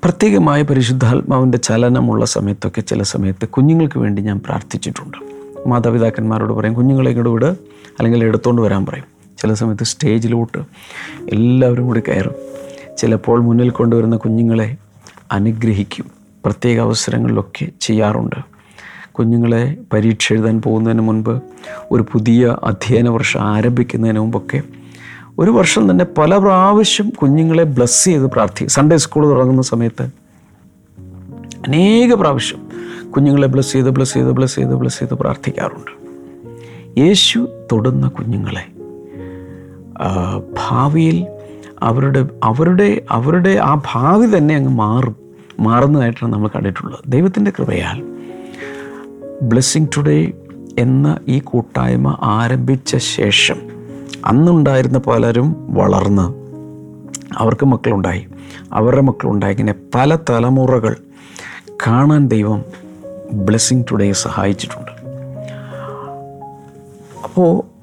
പ്രത്യേകമായ 0.03 0.61
പരിശുദ്ധാത്മാവിന്റെ 0.61 1.57
ചലനമുള്ള 1.57 2.25
സമയത്തൊക്കെ 2.25 2.81
ചില 2.81 3.03
സമയത്ത് 3.03 3.47
കുഞ്ഞുങ്ങൾക്ക് 3.47 3.99
വേണ്ടി 3.99 4.21
ഞാൻ 4.21 4.39
പ്രാർത്ഥിച്ചിട്ടുണ്ട്. 4.39 5.22
മാതാപിതാക്കന്മാരോട് 5.67 6.53
പറയും 6.53 6.73
കുഞ്ഞുങ്ങളെ 6.73 7.11
ഇങ്ങോട്ട് 7.11 7.29
വിട് 7.29 7.45
അല്ലെങ്കിൽ 7.99 8.23
എടുത്തുകൊണ്ട് 8.23 8.61
വരാൻ 8.61 8.85
പറയും. 8.85 9.05
ചില 9.37 9.53
സമയത്ത് 9.53 9.83
സ്റ്റേജിലോട്ട് 9.83 10.57
എല്ലാവരും 11.33 11.87
കൂടി 11.87 11.99
കയറും. 11.99 12.35
ചിലപ്പോൾ 12.97 13.41
മുന്നിൽ 13.41 13.69
കൊണ്ടുവരുന്ന 13.69 14.15
കുഞ്ഞുങ്ങളെ 14.15 14.75
അനുഗ്രഹിക്കും. 15.31 16.05
പ്രത്യേക 16.45 16.79
അവസരങ്ങളിലൊക്കെ 16.79 17.67
ചെയ്യാറുണ്ട്. 17.81 18.35
കുഞ്ഞുങ്ങളെ 19.11 19.77
പരീക്ഷ 19.93 20.33
എഴുതാൻ 20.33 20.61
പോകുന്നതിന് 20.61 21.01
മുൻപ് 21.01 21.41
ഒരു 21.91 22.05
പുതിയ 22.11 22.57
അധ്യയന 22.63 23.09
വർഷം 23.09 23.41
ആരംഭിക്കുന്നതിന് 23.41 24.19
മുമ്പൊക്കെ 24.19 24.61
ഒരു 25.39 25.51
വർഷം 25.51 25.91
തന്നെ 25.91 26.05
പല 26.17 26.37
പ്രാവശ്യം 26.37 27.09
കുഞ്ഞുങ്ങളെ 27.09 27.63
ബ്ലസ് 27.63 28.03
ചെയ്ത് 28.03 28.23
പ്രാർത്ഥിക്കും. 28.23 28.69
സൺഡേ 28.69 28.97
സ്കൂൾ 28.97 29.29
തുടങ്ങുന്ന 29.29 29.61
സമയത്ത് 29.61 30.03
അനേക 31.67 32.13
പ്രാവശ്യം 32.13 32.62
കുഞ്ഞുങ്ങളെ 33.15 33.47
ബ്ലസ് 33.47 33.73
ചെയ്ത് 33.73 33.89
ബ്ലസ് 33.89 34.13
ചെയ്ത് 34.13 34.31
ബ്ലസ് 34.31 34.55
ചെയ്ത് 34.55 34.73
ബ്ലസ് 34.73 34.99
ചെയ്ത് 34.99 35.13
പ്രാർത്ഥിക്കാറുണ്ട്. 35.13 35.91
യേശു 36.99 37.47
തൊടുന്ന 37.71 38.07
കുഞ്ഞുങ്ങളെ 38.07 38.65
ഭാവിയിൽ 40.69 41.27
അവരുടെ 41.81 42.25
അവരുടെ 42.43 43.01
അവരുടെ 43.11 43.59
ആ 43.63 43.81
ഭാവി 43.93 44.37
തന്നെ 44.37 44.55
അങ്ങ് 44.55 44.71
മാറും. 44.71 45.15
മാറുന്നതായിട്ടാണ് 45.59 46.33
നമ്മൾ 46.33 46.47
കണ്ടിട്ടുള്ളത്. 46.47 46.99
ദൈവത്തിന്റെ 47.07 47.51
കൃപയാൽ 47.59 47.97
ബ്ലെസ്സിങ് 49.41 49.87
ടുഡേ 49.97 50.31
എന്ന 50.79 51.19
ഈ 51.27 51.39
കൂട്ടായ്മ 51.39 52.17
ആരംഭിച്ച 52.21 52.97
ശേഷം 52.97 53.55
അന്നുണ്ടായിരുന്ന 54.25 54.97
പലരും 54.97 55.55
വളർന്ന് 55.69 56.27
അവർക്ക് 57.37 57.65
മക്കളുണ്ടായി. 57.65 58.27
അവരുടെ 58.73 59.01
മക്കളുണ്ടായി. 59.01 59.53
ഇങ്ങനെ 59.53 59.75
പല 59.95 60.17
തലമുറകൾ 60.29 60.95
കാണാൻ 61.87 62.27
ദൈവം 62.27 62.63
ബ്ലെസ്സിങ് 63.33 63.83
ടുഡേ 63.91 64.11
സഹായിച്ചിട്ടുണ്ട്. 64.11 64.91
അപ്പോൾ 67.23 67.73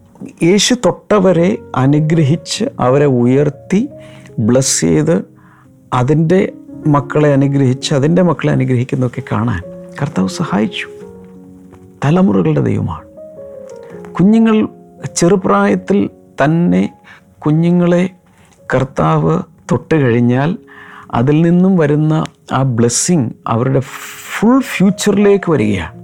യേശു 0.42 0.75
തൊട്ടവരെ 0.75 1.59
അനുഗ്രഹിച്ച് 1.76 2.64
അവരെ 2.80 3.07
ഉയർത്തി 3.07 3.88
ബ്ലസ് 4.38 4.80
ചെയ്ത് 4.80 5.25
അതിന്റെ 5.92 6.52
മക്കളെ 6.87 7.33
അനുഗ്രഹിച്ച് 7.33 7.95
അതിന്റെ 7.95 8.23
മക്കളെ 8.23 8.52
അനുഗ്രഹിക്കുന്നതൊക്കെ 8.52 9.23
കാണാൻ 9.33 9.62
കർത്താവ് 10.02 10.28
സഹായിച്ചു. 10.28 10.87
തലമുറകളുടെ 12.04 12.61
ദൈവമാണ്. 12.61 13.04
കുഞ്ഞുങ്ങൾ 14.12 14.69
ചെറുപ്രായത്തിൽ 15.16 16.11
തന്നെ 16.45 16.95
കുഞ്ഞുങ്ങളെ 17.39 18.10
കർത്താവ് 18.75 19.43
തൊട്ട് 19.73 19.95
കഴിഞ്ഞാൽ 19.95 20.58
അതിൽ 21.15 21.43
നിന്നും 21.43 21.76
വരുന്ന 21.76 22.25
ആ 22.52 22.63
ബ്ലെസ്സിങ് 22.63 23.30
അവരുടെ 23.47 23.80
ഫുൾ 24.41 24.61
ഫ്യൂച്ചറിലേക്ക് 24.61 25.50
വരികയാണ്. 25.53 25.95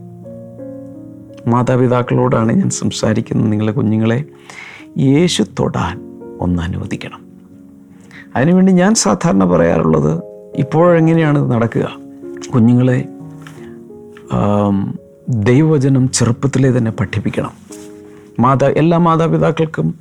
മാതാപിതാക്കളോടാണ് 1.49 2.53
ഞാൻ 2.53 2.71
സംസാരിക്കുന്നത്. 2.71 3.53
നിങ്ങളെ 3.53 3.73
കുഞ്ഞുങ്ങളെ 3.73 4.25
യേശു 4.99 5.43
തൊടാൻ 5.43 6.01
ഒന്ന് 6.41 6.63
അനുവദിക്കണം. 6.63 7.21
അതിനുവേണ്ടി 8.37 8.73
ഞാൻ 8.73 8.95
സാധാരണ 8.95 9.45
പറയാറുള്ളത് 9.45 10.23
ഇപ്പോഴെങ്ങനെയാണ് 10.57 11.51
നടക്കുക? 11.51 11.87
കുഞ്ഞുങ്ങളെ 12.55 13.05
ദൈവവചനം 15.29 16.09
ചെറുപ്പത്തിലേ 16.09 16.71
തന്നെ 16.71 16.91
പഠിപ്പിക്കണം. 16.91 17.53
മാതാ 18.41 18.69
എല്ലാ 18.69 18.99
മാതാപിതാക്കൾക്കും 18.99 19.95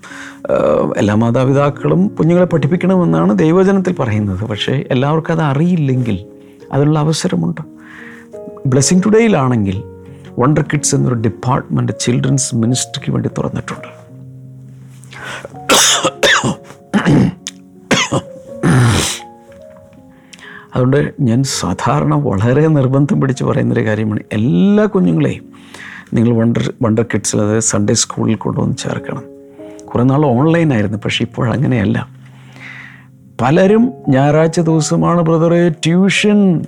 എല്ലാ 0.97 1.15
മാതാപിതാക്കളും 1.15 2.07
കുഞ്ഞുങ്ങളെ 2.07 2.47
പഠിപ്പിക്കണമെന്നാണ് 2.47 3.39
ദൈവവചനത്തിൽ 3.39 3.95
പറയുന്നത്. 3.99 4.43
പക്ഷേ 4.45 4.83
എല്ലാവർക്കും 4.91 5.33
അത് 5.33 5.41
അറിയില്ലെങ്കിൽ 5.41 6.25
അതിനുള്ള 6.73 6.99
അവസരമുണ്ട്. 6.99 7.74
ബ്ലെസ്സിങ് 8.65 9.01
ടുഡേയിലാണെങ്കിൽ 9.05 9.83
വണ്ടർ 10.39 10.61
കിഡ്സ് 10.61 10.95
എന്നൊരു 10.95 11.15
ഡിപ്പാർട്ട്മെന്റ് 11.15 11.91
ചിൽഡ്രൻസ് 11.99 12.55
മിനിസ്ട്രിക്ക് 12.55 13.11
വേണ്ടി 13.11 13.29
തുറന്നിട്ടുണ്ട്. 13.37 14.05
അതുകൊണ്ട് 20.75 21.13
ഞാൻ 21.21 21.43
സാധാരണ 21.43 22.13
വളരെ 22.13 22.67
നിർബന്ധം 22.67 23.21
പിടിച്ച് 23.21 23.43
പറയുന്നൊരു 23.43 23.85
കാര്യമാണ്. 23.85 24.19
എല്ലാ 24.31 24.85
കുഞ്ഞുങ്ങളെയും 24.85 25.43
നിങ്ങൾ 26.13 26.35
വണ്ടർ 26.35 26.73
വണ്ടർ 26.81 27.03
കിഡ്സിൽ 27.03 27.41
അതായത് 27.41 27.59
സൺഡേ 27.59 27.93
സ്കൂളിൽ 27.93 28.35
കൊണ്ടുവന്ന് 28.35 28.77
ചേർക്കണം. 28.77 29.23
കുറേ 29.85 30.03
നാൾ 30.03 30.25
ഓൺലൈനായിരുന്നു 30.25 30.97
പക്ഷേ 30.97 31.25
ഇപ്പോൾ 31.25 31.53
അങ്ങനെയല്ല. 31.53 32.09
പലരും 33.41 33.93
ഞായറാഴ്ച 34.07 34.59
ദിവസമാണ് 34.59 35.21
ബ്രദറെ 35.21 35.69
ട്യൂഷൻ 35.69 36.65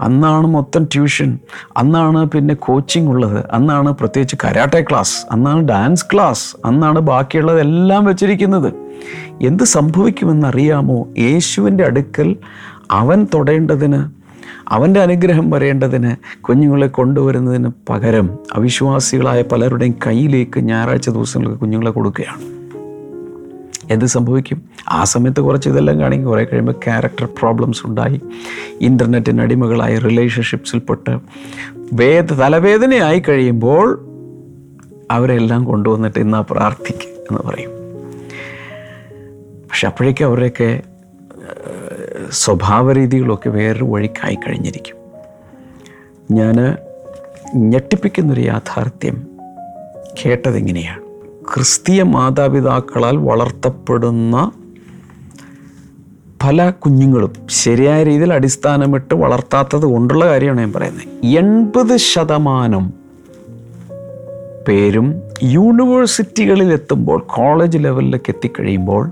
അന്നാണ് 0.00 0.46
മൊത്തം 0.46 0.84
ട്യൂഷൻ 0.84 1.38
അന്നാണ് 1.76 2.26
പിന്നെ 2.26 2.54
കോച്ചിങ് 2.54 3.08
ഉള്ളത് 3.08 3.44
അന്നാണ് 3.52 3.92
പ്രത്യേകിച്ച് 3.92 4.36
കരാട്ടെ 4.44 4.84
ക്ലാസ് 4.90 5.26
അന്നാണ് 5.32 5.68
ഡാൻസ് 5.68 6.04
ക്ലാസ് 6.12 6.66
അന്നാണ് 6.66 6.98
ബാക്കിയുള്ളതെല്ലാം 6.98 8.04
വെച്ചിരിക്കുന്നത്. 8.04 8.72
എന്ത് 9.42 9.64
സംഭവിക്കുമെന്നറിയാമോ? 9.64 11.06
യേശുവിന്റെ 11.18 11.84
അടുക്കൽ 11.84 12.36
അവൻ 12.90 13.26
തൊടേണ്ടതിന് 13.34 14.24
അവന്റെ 14.68 15.00
അനുഗ്രഹം 15.00 15.50
വരേണ്ടതിന് 15.50 16.42
കുഞ്ഞുങ്ങളെ 16.42 16.86
കൊണ്ടുവരുന്നതിന് 16.86 17.70
പകരം 17.88 18.38
അവിശ്വാസികളായ 18.54 19.42
പലരുടെയും 19.42 19.94
കയ്യിലേക്ക് 20.06 20.60
ഞായറാഴ്ച 20.60 21.10
ദിവസങ്ങൾക്ക് 21.10 21.60
കുഞ്ഞുങ്ങളെ 21.60 21.90
കൊടുക്കുകയാണ്. 21.90 22.63
എന്ത് 23.90 24.04
സംഭവിക്കും? 24.04 24.62
ആ 24.88 25.04
സമയത്ത് 25.04 25.40
കുറച്ച് 25.40 25.68
ഇതെല്ലാം 25.68 26.00
കാണിക്കും. 26.00 26.28
കുറേ 26.28 26.44
കഴിയുമ്പോൾ 26.44 26.72
ക്യാരക്ടർ 26.72 27.28
പ്രോബ്ലംസ് 27.38 27.86
ഉണ്ടായി. 27.86 28.20
ഇന്റർനെറ്റിന് 28.80 29.40
അടിമകളായി 29.42 29.98
റിലേഷൻഷിപ്സിൽപ്പെട്ട് 29.98 31.18
വേദ 31.92 32.32
തലവേദനയായി 32.32 33.22
കഴിയുമ്പോൾ 33.28 34.08
അവരെല്ലാം 35.10 35.64
കൊണ്ടുവന്നിട്ട് 35.64 36.18
ഇന്നാ 36.18 36.44
പ്രാർത്ഥിക്കുക 36.50 37.10
എന്ന് 37.10 37.38
പറയും. 37.38 37.70
പക്ഷെ 39.64 39.86
അപ്പോഴേക്കും 39.86 40.24
അവരുടെയൊക്കെ 40.24 40.64
ഏഹ്, 40.64 42.30
സ്വഭാവ 42.30 42.92
രീതികളൊക്കെ 42.92 43.48
വേറൊരു 43.48 43.84
വഴിക്കായി 43.84 44.34
കഴിഞ്ഞിരിക്കും. 44.34 44.96
ഞാൻ 46.30 46.76
ഞെട്ടിപ്പിക്കുന്നൊരു 47.56 48.40
യാഥാർത്ഥ്യം 48.40 49.26
കേട്ടതെങ്ങനെയാണ്? 50.24 51.03
ക്രിസ്തീയ 51.52 52.02
മാതാപിതാക്കളാൽ 52.02 53.16
വളർത്തപ്പെടുന്ന 53.16 54.50
പല 56.42 56.70
കുഞ്ഞുങ്ങളും 56.70 57.32
ശരിയായ 57.48 58.02
രീതിയിൽ 58.02 58.32
അടിസ്ഥാനമിട്ട് 58.32 59.14
വളർത്താത്തത് 59.14 59.82
കൊണ്ടുള്ള 59.82 60.26
കാര്യമാണ് 60.26 60.60
ഞാൻ 60.60 60.72
പറയുന്നത്. 60.72 61.26
എൺപത് 61.26 61.96
ശതമാനം 61.96 62.92
പേരും 64.68 65.22
യൂണിവേഴ്സിറ്റികളിൽ 65.42 66.72
എത്തുമ്പോൾ 66.72 67.18
കോളേജ് 67.20 67.78
ലെവലിലേക്ക് 67.78 68.30
എത്തിക്കഴിയുമ്പോൾ 68.30 69.10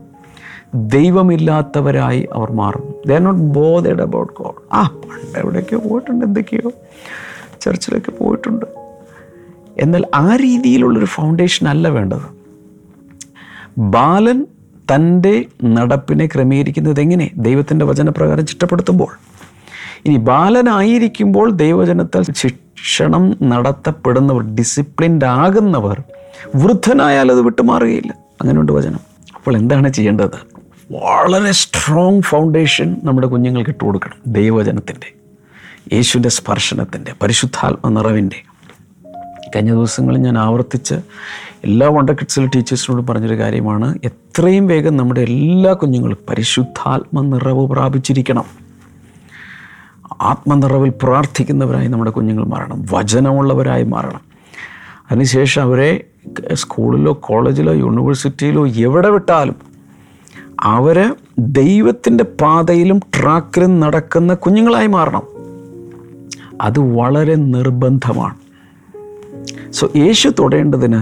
ദൈവമില്ലാത്തവരായി 0.74 2.28
അവർ 2.32 2.52
മാറും. 2.52 2.94
They 3.06 3.18
not 3.18 3.40
bothered 3.40 4.02
about 4.02 4.32
God 4.32 4.74
ആ 4.74 4.82
പണ്ട് 4.82 5.38
എവിടെയൊക്കെയോ 5.38 5.80
പോയിട്ടുണ്ട് 5.80 6.24
എന്തൊക്കെയോ 6.24 6.72
ചർച്ചിലൊക്കെ 7.60 8.10
പോയിട്ടുണ്ട്. 8.10 8.81
എന്നാൽ 9.78 10.04
ആ 10.14 10.36
രീതിയിലുള്ളൊരു 10.36 11.06
ഫൗണ്ടേഷൻ 11.06 11.68
അല്ല 11.68 11.88
വേണ്ടത്. 11.88 12.42
ബാലൻ 13.78 14.46
തന്റെ 14.94 15.44
നടപ്പിനെ 15.64 16.26
ക്രമീകരിക്കുന്നത് 16.26 17.00
എങ്ങനെ? 17.00 17.30
ദൈവത്തിന്റെ 17.36 17.84
വചനപ്രകാരം 17.84 18.46
ചിട്ടപ്പെടുത്തുമ്പോൾ. 18.46 19.18
ഇനി 20.06 20.16
ബാലനായിരിക്കുമ്പോൾ 20.16 21.50
ദൈവജനത്താൽ 21.50 22.22
ശിക്ഷണം 22.36 23.36
നടത്തപ്പെടുന്നവർ 23.42 24.54
ഡിസിപ്ലിൻഡ് 24.54 25.24
ആകുന്നവർ 25.24 26.02
വൃദ്ധനായാൽ 26.54 27.32
അത് 27.32 27.40
വിട്ടുമാറുകയില്ല. 27.40 28.14
അങ്ങനെയുണ്ട് 28.40 28.72
വചനം. 28.72 29.00
അപ്പോൾ 29.34 29.56
എന്താണ് 29.56 29.92
ചെയ്യേണ്ടത്? 29.92 30.62
വളരെ 30.92 31.52
സ്ട്രോങ് 31.52 32.22
ഫൗണ്ടേഷൻ 32.22 32.96
നമ്മുടെ 33.04 33.26
കുഞ്ഞുങ്ങൾക്ക് 33.26 33.70
ഇട്ട് 33.70 33.84
കൊടുക്കണം 33.84 34.14
ദൈവവചനത്തിന്റെ 34.26 35.12
യേശുവിന്റെ 35.94 36.28
സ്പർശനത്തിന്റെ 36.28 37.12
പരിശുദ്ധാത്മ 37.22 37.88
നിറവിന്റെ. 37.88 38.51
കഴിഞ്ഞ 39.56 39.70
ദിവസങ്ങളിൽ 39.70 40.18
ഞാൻ 40.18 40.38
ആവർത്തിച്ച് 40.38 40.94
എല്ലാ 41.64 41.88
വണ്ടർ 41.88 42.14
കിഡ്സിലെ 42.14 42.46
ടീച്ചേഴ്സിനോടും 42.46 43.06
പറഞ്ഞൊരു 43.06 43.38
കാര്യമാണ്. 43.38 43.98
എത്രയും 44.04 44.66
വേഗം 44.66 44.96
നമ്മുടെ 44.96 45.20
എല്ലാ 45.20 45.72
കുഞ്ഞുങ്ങളും 45.72 46.18
പരിശുദ്ധാത്മ 46.30 47.20
നിറവ് 47.20 47.66
പ്രാപിച്ചിരിക്കണം. 47.66 48.44
ആത്മനിറവിൽ 50.20 50.92
പ്രാർത്ഥിക്കുന്നവരായി 51.02 51.88
നമ്മുടെ 51.88 52.10
കുഞ്ഞുങ്ങൾ 52.10 52.44
മാറണം. 52.44 52.86
വചനമുള്ളവരായി 52.92 53.82
മാറണം. 53.82 54.20
അതിനുശേഷം 55.10 55.62
അവരെ 55.62 56.04
സ്കൂളിലോ 56.54 57.18
കോളേജിലോ 57.20 57.72
യൂണിവേഴ്സിറ്റിയിലോ 57.72 58.68
എവിടെ 58.68 59.08
വിട്ടാലും 59.08 59.56
അവർ 60.60 61.16
ദൈവത്തിന്റെ 61.38 62.24
പാതയിലും 62.24 62.98
ട്രാക്കിലും 62.98 63.80
നടക്കുന്ന 63.80 64.34
കുഞ്ഞുങ്ങളായി 64.34 64.86
മാറണം. 64.86 65.22
അത് 66.60 66.78
വളരെ 66.78 67.34
നിർബന്ധമാണ്. 67.34 68.41
സോ 69.72 69.88
യേശു 69.96 70.28
തൊടേണ്ടതിന് 70.28 71.00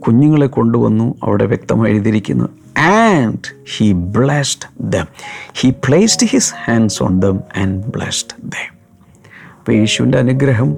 കുഞ്ഞുങ്ങളെ 0.00 0.46
കൊണ്ടുവന്നു 0.46 1.14
അവിടെ 1.22 1.46
വ്യക്തമായി 1.46 1.92
എഴുതിയിരിക്കുന്നു. 1.92 2.48
And 2.80 3.54
he 3.76 3.92
blessed 3.92 4.68
them 4.80 5.04
he 5.52 5.70
placed 5.70 6.26
his 6.26 6.54
hands 6.64 7.02
on 7.02 7.20
them 7.20 7.40
and 7.56 7.84
blessed 7.86 8.34
them 8.44 8.76
അപ്പോൾ 9.58 9.72
യേശുവിന്റെ 9.72 10.18
അനുഗ്രഹം 10.18 10.76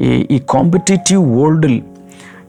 ഈ 0.00 0.26
ഈ 0.30 0.38
കോമ്പറ്റേറ്റീവ് 0.38 1.40
വേൾഡിൽ 1.40 1.82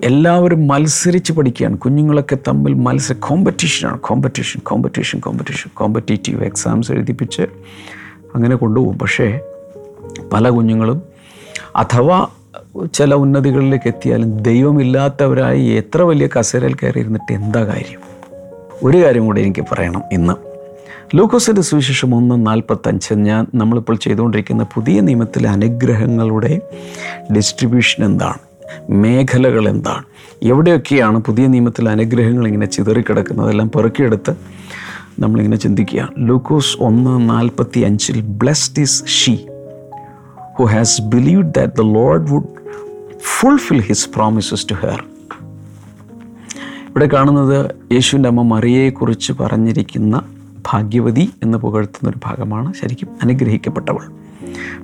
എല്ലാവരും 0.03 0.67
മത്സരിച്ച് 0.67 1.33
പഠിക്കുകയാണ്. 1.33 1.77
കുഞ്ഞുങ്ങളൊക്കെ 1.77 2.37
തമ്മിൽ 2.47 2.73
മത്സര 2.73 3.15
കോമ്പറ്റീഷനാണ് 3.19 3.99
competition 3.99 4.59
competition 4.59 5.19
competition 5.19 5.71
competitive 5.73 6.43
exams 6.43 6.91
എഴുതിപ്പിച്ച് 6.91 7.41
അങ്ങനെ 8.35 8.55
കൊണ്ടുപോകും. 8.55 8.99
പക്ഷേ 8.99 9.39
പല 10.33 10.49
കുഞ്ഞുങ്ങളും 10.49 11.01
അഥവാ 11.75 12.27
ചില 12.93 13.13
ഉന്നതികളിലേക്ക് 13.13 13.87
എത്തിയാലും 13.87 14.37
ദൈവമില്ലാത്തവരായി 14.37 15.65
എത്ര 15.65 16.01
വലിയ 16.01 16.29
കസേരയിൽ 16.39 16.73
കയറി 16.73 16.99
ഇരുന്നിട്ട് 16.99 17.33
എന്താ 17.33 17.65
കാര്യം? 17.65 17.99
ഒരു 18.83 19.03
കാര്യം 19.03 19.25
കൂടി 19.25 19.41
എനിക്ക് 19.41 19.65
പറയണം 19.71 20.03
ഇന്ന്. 20.11 20.33
ലൂക്കോസിന്റെ 21.17 21.61
സുവിശേഷം 21.61 22.15
ഒന്ന് 22.15 22.47
നാൽപ്പത്തഞ്ച് 22.47 23.13
ഞാൻ 23.13 23.47
നമ്മളിപ്പോൾ 23.55 23.95
ചെയ്തുകൊണ്ടിരിക്കുന്ന 23.95 24.63
പുതിയ 24.63 24.99
നിയമത്തിലെ 24.99 25.49
അനുഗ്രഹങ്ങളുടെ 25.49 26.61
ഡിസ്ട്രിബ്യൂഷൻ 27.35 28.05
എന്താണ്? 28.05 28.37
മേഖലകൾ 28.89 29.69
എന്താണ്? 29.69 30.03
എവിടെയൊക്കെയാണ് 30.43 31.19
പുതിയ 31.19 31.47
നിയമത്തിലെ 31.47 31.91
അനുഗ്രഹങ്ങൾ 31.91 32.47
ഇങ്ങനെ 32.47 32.65
ചിതറിക്കിടക്കുന്നതെല്ലാം 32.65 33.71
പെറുക്കിയെടുത്ത് 33.71 34.35
നമ്മളിങ്ങനെ 35.19 35.57
ചിന്തിക്കുക. 35.57 36.09
ലൂക്കോസ് 36.17 36.77
ഒന്ന് 36.79 37.29
നാൽപ്പത്തി 37.29 37.79
അഞ്ചിൽ 37.79 38.21
blessed 38.21 38.81
is 38.81 39.03
she 39.05 39.37
who 40.59 40.63
has 40.63 41.01
believe 41.01 41.43
that 41.43 41.73
the 41.73 41.81
Lord 41.81 42.31
would 42.31 42.60
fulfill 43.21 43.81
his 43.81 44.09
promises 44.09 44.67
to 44.71 44.73
her. 44.73 45.03
ഇവിടെ 46.89 47.07
കാണുന്നത് 47.07 47.75
യേശുവിന്റെ 47.93 48.29
അമ്മ 48.29 48.41
മറിയയെക്കുറിച്ച് 48.41 49.33
പറഞ്ഞിരിക്കുന്ന 49.33 50.21
ഭാഗ്യവതി 50.73 51.29
എന്ന് 51.43 51.57
പുകഴ്ത്തുന്ന 51.57 52.09
ഒരു 52.09 52.19
ഭാഗമാണ് 52.25 52.73
ശരിക്കും 52.73 53.09
അനുഗ്രഹിക്കപ്പെട്ടവൾ. 53.23 54.07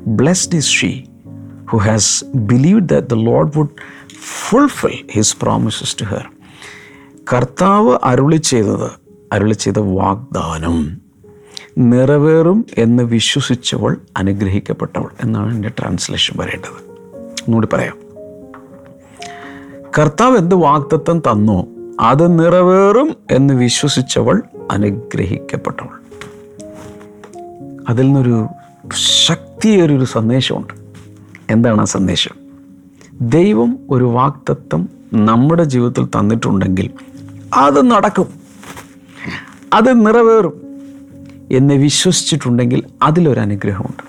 Blessed 0.07 0.55
is 0.55 0.69
she 0.69 1.03
who 1.71 1.77
has 1.77 2.25
believe 2.35 2.79
the 2.79 3.13
lord 3.13 3.57
would 3.57 3.69
fulfill 4.19 4.97
his 5.11 5.37
promises 5.37 5.97
to 6.01 6.03
her 6.03 6.29
കർത്താവ് 7.33 7.99
അരുളി 8.03 8.35
ചെയ്തത് 8.35 8.91
അരുളി 9.33 9.53
ചെയ്ത 9.53 9.77
വാഗ്ദാനം 9.77 11.01
നിറവേറും 11.77 12.65
എന്ന് 12.77 13.03
വിശ്വസിച്ചവൾ 13.03 13.97
അനുഗ്രഹിക്കപ്പെട്ടവൾ 14.17 15.09
എന്നാണ് 15.23 15.55
എന്റെ 15.55 15.69
ട്രാൻസ്ലേഷൻ 15.69 16.35
വരേണ്ടത് 16.37 16.87
ഒന്നുകൂടി 17.41 17.67
പറയാം. 17.73 18.06
കർത്താവ് 19.99 20.37
എന്ത് 20.37 20.55
വാക്തത്വം 20.55 21.19
തന്നോ 21.19 21.67
അത് 21.99 22.39
നിറവേറും 22.39 23.15
എന്ന് 23.31 23.53
വിശ്വസിച്ചവൾ 23.53 24.43
അനുഗ്രഹിക്കപ്പെട്ടവൾ. 24.71 25.99
അതിൽ 27.89 28.05
നിന്നൊരു 28.05 28.47
ശക്തിയേറിയൊരു 29.25 30.05
സന്ദേശമുണ്ട്. 30.05 30.73
എന്താണ് 31.49 31.81
ആ 31.81 31.83
സന്ദേശം? 31.83 32.31
ദൈവം 33.21 33.79
ഒരു 33.89 34.03
വാക്തത്വം 34.03 34.89
നമ്മുടെ 35.13 35.63
ജീവിതത്തിൽ 35.63 36.05
തന്നിട്ടുണ്ടെങ്കിൽ 36.05 36.89
അത് 37.53 37.91
നടക്കും. 37.91 38.27
അത് 39.73 40.05
നിറവേറും 40.05 40.61
എന്ന് 41.51 41.73
വിശ്വസിച്ചിട്ടുണ്ടെങ്കിൽ 41.73 42.83
അതിലൊരു 43.01 43.39
അനുഗ്രഹമുണ്ട്. 43.39 44.03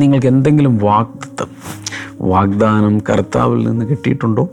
നിങ്ങൾക്ക് 0.00 0.26
എന്തെങ്കിലും 0.26 0.78
വാഗ്ദത്തം 0.78 1.48
വാഗ്ദാനം 2.20 2.98
കർത്താവിൽ 2.98 3.68
നിന്ന് 3.68 3.86
കിട്ടിയിട്ടുണ്ടോ? 3.86 4.48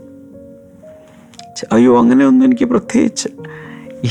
അയ്യോ 1.72 1.98
അങ്ങനെയൊന്നും 1.98 2.46
എനിക്ക് 2.46 2.64
പ്രത്യേകിച്ച്. 2.64 3.28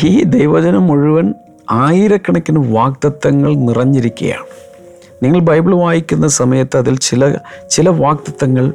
ഈ 0.06 0.24
ദൈവജനം 0.24 0.88
മുഴുവൻ 0.88 1.34
ആയിരക്കണക്കിന് 1.72 2.74
വാഗ്ദത്തങ്ങൾ 2.74 3.56
നിറഞ്ഞിരിക്കുകയാണ്. 3.56 4.46
നിങ്ങൾ 5.24 5.40
ബൈബിൾ 5.40 5.76
വായിക്കുന്ന 5.76 6.28
സമയത്ത് 6.28 6.78
അതിൽ 6.78 6.98
ചില 6.98 7.38
ചില 7.72 7.90
വാഗ്ദത്തങ്ങൾ 7.90 8.74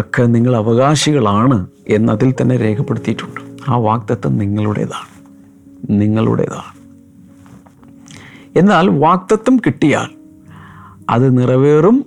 ഒക്കെ 0.00 0.22
നിങ്ങൾ 0.22 0.56
അവകാശികളാണ് 0.56 1.66
എന്നതിൽ 1.88 2.34
തന്നെ 2.42 2.56
രേഖപ്പെടുത്തിയിട്ടുണ്ട്. 2.56 3.70
ആ 3.70 3.76
വാഗ്ദത്തം 3.76 4.38
നിങ്ങളുടേതാണ്. 4.38 5.12
നിങ്ങളുടേതാണ്. 5.90 6.82
എന്നാൽ 8.58 8.98
വാക്തത്വം 8.98 9.56
കിട്ടിയാൽ 9.56 10.08
അത് 11.10 11.38
നിറവേറും 11.38 12.06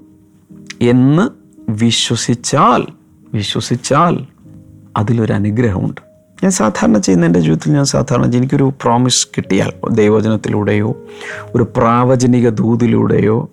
എന്ന് 0.82 1.30
വിശ്വസിച്ചാൽ 1.72 2.86
വിശ്വസിച്ചാൽ 3.34 4.35
അതിലൊരു 4.96 5.34
അനുഗ്രഹമുണ്ട്. 5.34 6.02
ഞാൻ 6.44 6.52
സാധാരണ 6.52 6.98
ചെയ്യുന്ന 6.98 7.26
എന്റെ 7.26 7.40
ജീവിതത്തിൽ 7.40 7.74
ഞാൻ 7.74 7.86
സാധാരണ 7.86 8.36
എനിക്കൊരു 8.36 8.74
പ്രോമിസ് 8.82 9.28
കിട്ടിയാൽ 9.28 9.74
ദൈവവചനത്തിലൂടെയോ 9.92 10.98
ഒരു 11.56 11.74
പ്രാവചനിക 11.78 12.50
ദൂതിലൂടെയോ 12.50 13.50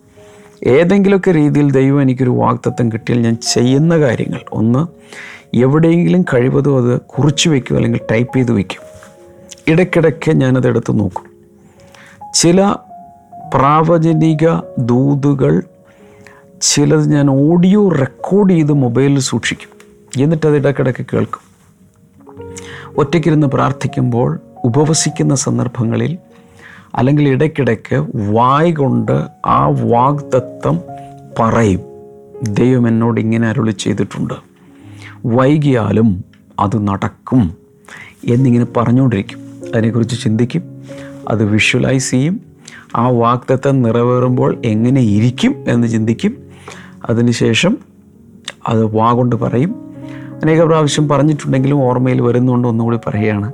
ഏതെങ്കിലുമൊക്കെ 0.64 1.32
രീതിയിൽ 1.32 1.70
ദൈവം 1.70 2.02
എനിക്കൊരു 2.02 2.30
വാക്തത്വം 2.30 2.92
കിട്ടിയാൽ 2.92 3.20
ഞാൻ 3.20 3.36
ചെയ്യുന്ന 3.52 3.98
കാര്യങ്ങൾ. 3.98 4.40
ഒന്ന് 4.52 4.86
എവിടെയെങ്കിലും 5.56 6.22
കഴിവതും 6.22 6.76
അത് 6.78 7.00
കുറിച്ച് 7.00 7.48
വയ്ക്കും 7.48 7.76
അല്ലെങ്കിൽ 7.76 8.00
ടൈപ്പ് 8.10 8.36
ചെയ്ത് 8.36 8.52
വയ്ക്കും. 8.52 8.82
ഇടയ്ക്കിടയ്ക്ക് 9.68 10.30
ഞാനത് 10.30 10.68
എടുത്ത് 10.68 11.00
നോക്കും. 11.00 11.24
ചില 12.34 12.74
പ്രാവചനിക 13.54 14.48
ദൂതുകൾ 14.78 15.62
ചിലത് 16.60 17.12
ഞാൻ 17.12 17.30
ഓഡിയോ 17.30 17.88
റെക്കോർഡ് 17.88 18.50
ചെയ്ത് 18.50 18.72
മൊബൈലിൽ 18.72 19.18
സൂക്ഷിക്കും. 19.18 19.71
എന്നിട്ട് 20.18 20.46
അത് 20.46 20.56
ഇടയ്ക്കിടയ്ക്ക് 20.56 21.06
കേൾക്കും. 21.12 21.52
ഒറ്റയ്ക്കിരുന്ന് 22.96 23.46
പ്രാർത്ഥിക്കുമ്പോൾ 23.46 24.40
ഉപവസിക്കുന്ന 24.64 25.34
സന്ദർഭങ്ങളിൽ 25.34 26.18
അല്ലെങ്കിൽ 26.94 27.28
ഇടയ്ക്കിടയ്ക്ക് 27.28 28.06
വായ് 28.32 28.76
കൊണ്ട് 28.76 29.26
ആ 29.46 29.68
വാഗ്ദത്തം 29.68 30.80
പറയും. 31.38 31.80
ദൈവം 32.48 32.88
എന്നോട് 32.88 33.20
ഇങ്ങനെ 33.20 33.48
അരുളി 33.48 33.70
ചെയ്തിട്ടുണ്ട്. 33.70 34.34
വൈകിയാലും 35.26 36.24
അത് 36.60 36.88
നടക്കും 36.88 37.56
എന്നിങ്ങനെ 38.28 38.66
പറഞ്ഞുകൊണ്ടിരിക്കും. 38.76 39.38
അതിനെക്കുറിച്ച് 39.74 40.22
ചിന്തിക്കും 40.22 40.82
അത് 41.28 41.44
വിഷ്വലൈസ് 41.44 42.10
ചെയ്യും. 42.10 42.40
ആ 42.96 43.08
വാക്തത്വം 43.08 43.82
നിറവേറുമ്പോൾ 43.82 44.62
എങ്ങനെ 44.64 45.00
ഇരിക്കും 45.00 45.64
എന്ന് 45.68 45.88
ചിന്തിക്കും. 45.88 46.36
അതിനുശേഷം 47.10 47.78
അത് 48.68 48.84
വാ 48.84 49.12
കൊണ്ട് 49.12 49.36
പറയും. 49.36 49.81
അനേക 50.42 50.62
പ്രാവശ്യം 50.62 51.08
പറഞ്ഞിട്ടുണ്ടെങ്കിലും 51.08 51.82
ഓർമ്മയിൽ 51.82 52.20
വരുന്നുണ്ട് 52.20 52.68
ഒന്നുകൂടി 52.68 52.98
പറയുകയാണ്. 53.06 53.52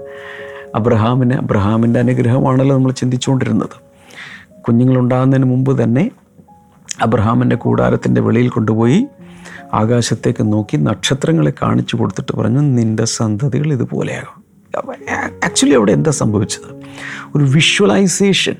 അബ്രഹാമിന് 0.74 1.34
അബ്രഹാമിന്റെ 1.34 2.00
അനുഗ്രഹമാണല്ലോ 2.00 2.76
നമ്മൾ 2.76 2.92
ചിന്തിച്ചുകൊണ്ടിരുന്നത്. 2.92 3.88
കുഞ്ഞുങ്ങളുണ്ടാകുന്നതിന് 4.62 5.46
മുമ്പ് 5.46 5.82
തന്നെ 5.82 6.10
അബ്രഹാമിന്റെ 7.02 7.56
കൂടാരത്തിന്റെ 7.56 8.20
വെളിയിൽ 8.20 8.48
കൊണ്ടുപോയി 8.48 9.06
ആകാശത്തേക്ക് 9.74 10.52
നോക്കി 10.52 10.76
നക്ഷത്രങ്ങളെ 10.76 11.52
കാണിച്ചു 11.62 11.96
കൊടുത്തിട്ട് 11.96 12.36
പറഞ്ഞു 12.36 12.60
നിന്റെ 12.60 13.04
സന്തതികൾ 13.04 13.72
ഇതുപോലെയാകും. 13.72 14.44
ആക്ച്വലി 15.44 15.74
അവിടെ 15.74 15.92
എന്താ 15.92 16.10
സംഭവിച്ചത്? 16.10 16.74
ഒരു 17.36 17.44
വിഷ്വലൈസേഷൻ 17.44 18.54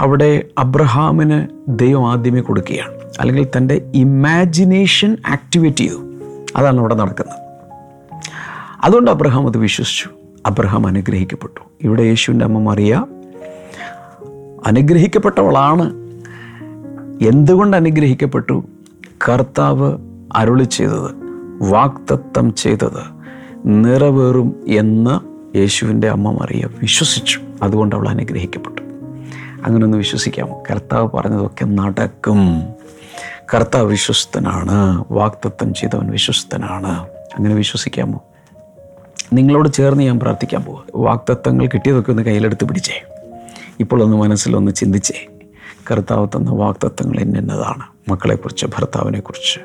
അവിടെ 0.00 0.42
അബ്രഹാമിന് 0.58 1.46
ദൈവം 1.68 2.10
ആദ്യമേ 2.10 2.40
കൊടുക്കുകയാണ്. 2.40 2.94
അല്ലെങ്കിൽ 3.20 3.46
തന്റെ 3.56 3.90
ഇമാജിനേഷൻ 3.94 5.16
ആക്ടിവേറ്റ് 5.26 5.76
ചെയ്തു. 5.76 6.05
അതാണ് 6.56 6.80
അവിടെ 6.80 6.94
നടക്കുന്നത്. 6.94 7.38
അതുകൊണ്ട് 8.84 9.10
അബ്രഹാം 9.10 9.46
അത് 9.46 9.58
വിശ്വസിച്ചു. 9.58 10.10
അബ്രഹാം 10.46 10.86
അനുഗ്രഹിക്കപ്പെട്ടു. 10.86 11.60
ഇവിടെ 11.82 12.02
യേശുവിന്റെ 12.02 12.44
അമ്മ 12.44 12.58
മറിയ 12.58 13.04
അനുഗ്രഹിക്കപ്പെട്ടവളാണ്. 14.66 15.84
എന്തുകൊണ്ട് 17.24 17.76
അനുഗ്രഹിക്കപ്പെട്ടു? 17.76 18.64
കർത്താവ് 19.28 19.98
അരുളി 20.36 20.64
ചെയ്തത് 20.64 21.10
വാക്തത്വം 21.70 22.54
ചെയ്തത് 22.54 23.16
നിറവേറും 23.64 24.64
എന്ന് 24.68 25.36
യേശുവിന്റെ 25.56 26.08
അമ്മ 26.08 26.30
മറിയ 26.30 26.68
വിശ്വസിച്ചു. 26.80 27.40
അതുകൊണ്ട് 27.62 27.96
അവൾ 27.96 28.08
അനുഗ്രഹിക്കപ്പെട്ടു. 28.08 28.82
അങ്ങനെ 29.66 29.84
ഒന്ന് 29.84 29.98
വിശ്വസിക്കാമോ? 29.98 30.62
കർത്താവ് 30.70 31.08
പറഞ്ഞതൊക്കെ 31.14 31.64
നടക്കും. 31.64 32.62
കർത്താവ് 33.54 33.90
വിശ്വസ്തനാണ് 33.90 35.04
വാക്തത്വം 35.10 35.74
ചെയ്തവൻ 35.74 36.10
വിശ്വസ്തനാണ്. 36.10 37.08
അങ്ങനെ 37.36 37.54
വിശ്വസിക്കാമോ? 37.54 38.24
നിങ്ങളോട് 39.32 39.68
ചേർന്ന് 39.68 40.02
ഞാൻ 40.02 40.20
പ്രാർത്ഥിക്കാൻ 40.20 40.62
പോവുക 40.62 40.84
വാക്തത്വങ്ങൾ 40.94 41.66
കിട്ടിയതൊക്കെ 41.66 42.10
ഒന്ന് 42.10 42.22
കയ്യിലെടുത്ത് 42.22 42.64
പിടിച്ചേ. 42.64 43.04
ഇപ്പോഴൊന്ന് 43.80 44.16
മനസ്സിലൊന്ന് 44.16 44.72
ചിന്തിച്ചേ. 44.72 45.26
കർത്താവ് 45.90 46.28
തന്ന 46.28 46.50
വാക്തത്വങ്ങൾ 46.50 47.20
എന്നതാണ് 47.20 48.10
മക്കളെക്കുറിച്ച് 48.10 48.66
ഭർത്താവിനെക്കുറിച്ച് 48.66 49.60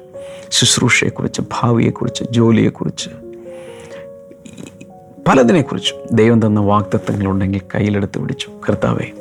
ശുശ്രൂഷയെക്കുറിച്ച് 0.52 1.41
ഭാവിയെക്കുറിച്ച് 1.41 2.24
ജോലിയെക്കുറിച്ച് 2.32 3.10
പലതിനെക്കുറിച്ചും 5.28 6.15
ദൈവം 6.15 6.46
തന്ന 6.46 6.60
വാക്തത്വങ്ങളുണ്ടെങ്കിൽ 6.60 7.62
കയ്യിലെടുത്ത് 7.76 8.20
പിടിച്ചു. 8.20 8.50
കർത്താവേ 8.70 9.12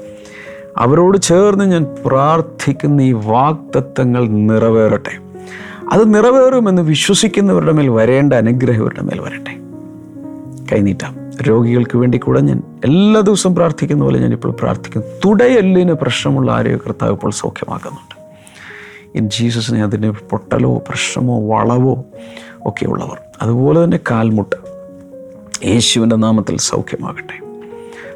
അവരോട് 0.77 1.19
ചേർന്ന് 1.19 1.65
ഞാൻ 1.65 1.87
പ്രാർത്ഥിക്കുന്ന 2.07 3.01
ഈ 3.01 3.13
വാഗ്ദത്തങ്ങൾ 3.13 4.29
നിറവേറട്ടെ. 4.29 5.19
അത് 5.93 6.15
നിറവേറുമെന്ന് 6.15 6.83
വിശ്വസിക്കുന്നവരുടെ 6.83 7.73
മേൽ 7.73 7.89
വരേണ്ട 7.89 8.33
അനുഗ്രഹം 8.33 8.81
ഇവരുടെ 8.81 9.03
മേൽ 9.03 9.21
വരട്ടെ. 9.21 9.61
കൈനീട്ടാം 10.75 11.17
രോഗികൾക്ക് 11.43 11.99
വേണ്ടി 11.99 12.19
കൂടെ 12.19 12.41
ഞാൻ 12.41 12.63
എല്ലാ 12.85 13.21
ദിവസവും 13.21 13.55
പ്രാർത്ഥിക്കുന്ന 13.55 14.05
പോലെ 14.05 14.19
ഞാൻ 14.19 14.33
ഇപ്പോൾ 14.33 14.53
പ്രാർത്ഥിക്കുന്നു. 14.53 15.07
തുടയെല്ലിന് 15.25 15.93
പ്രശ്നമുള്ള 15.93 16.53
ആരോഗ്യ 16.53 16.77
കർത്താവ് 16.77 17.13
ഇപ്പോൾ 17.13 17.31
സൗഖ്യമാക്കുന്നുണ്ട്. 17.31 18.21
ഇൻ 19.19 19.31
ജീസസിനെ 19.31 19.83
അതിന് 19.83 20.13
പൊട്ടലോ 20.31 20.77
പ്രശ്നമോ 20.77 21.55
വളവോ 21.55 22.05
ഒക്കെ 22.67 22.87
ഉള്ളവർ 22.87 23.19
അതുപോലെ 23.43 23.85
തന്നെ 23.85 24.01
കാൽമുട്ട് 24.11 24.57
യേശുവിന്റെ 25.67 26.17
നാമത്തിൽ 26.17 26.57
സൗഖ്യമാകട്ടെ. 26.59 27.51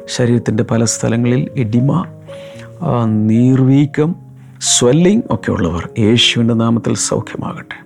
ശരീരത്തിന്റെ 0.07 0.63
പല 0.63 0.83
സ്ഥലങ്ങളിൽ 0.85 1.49
എഡിമ 1.57 2.05
നീർവീക്കം 3.05 4.15
സ്വെല്ലിംഗ് 4.61 5.23
ഒക്കെ 5.29 5.51
ഉള്ളവർ 5.51 5.89
യേശുവിന്റെ 5.99 6.53
നാമത്തിൽ 6.53 6.95
സൗഖ്യമാകട്ടെ. 6.95 7.85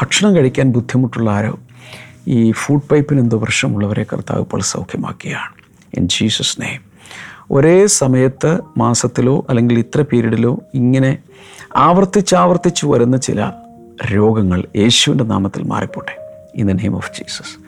ഭക്ഷണം 0.00 0.36
കഴിക്കാൻ 0.36 0.70
ബുദ്ധിമുട്ടുള്ള 0.70 1.30
ആരോ 1.30 1.58
ഈ 2.28 2.52
ഫുഡ് 2.52 2.82
പൈപ്പിന് 2.90 3.20
എന്തോ 3.20 3.38
പ്രശ്നമുള്ളവരെ 3.38 4.06
കർത്താവ് 4.12 4.40
ഇപ്പോൾ 4.40 4.60
സൗഖ്യമാക്കിയാണ്. 4.60 5.52
ഇൻ 5.96 6.08
ജീസസ് 6.08 6.60
നെയ്മ് 6.60 6.84
ഒരേ 7.50 7.86
സമയത്ത് 7.86 8.60
മാസത്തിലോ 8.76 9.46
അല്ലെങ്കിൽ 9.48 9.78
ഇത്ര 9.78 10.02
പീരീഡിലോ 10.02 10.58
ഇങ്ങനെ 10.74 11.18
ആവർത്തിച്ചാവർത്തിച്ച് 11.76 12.86
വരുന്ന 12.86 13.16
ചില 13.16 13.52
രോഗങ്ങൾ 14.14 14.64
യേശുവിന്റെ 14.76 15.24
നാമത്തിൽ 15.24 15.62
മാറിപ്പോട്ടെ. 15.62 16.44
In 16.54 16.66
the 16.66 16.70
name 16.70 16.96
of 16.96 17.10
Jesus 17.12 17.58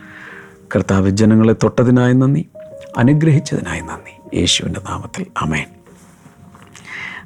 കർത്താവ് 0.76 1.11
ജനങ്ങളെ 1.11 1.52
തൊട്ടതിനായി 1.52 2.12
നന്ദി 2.12 2.48
അനുഗ്രഹിച്ചതിനായി 2.96 3.80
നന്ദി. 3.80 4.38
യേശുവിന്റെ 4.38 4.80
നാമത്തിൽ. 4.90 5.26
അമേൻ 5.38 5.64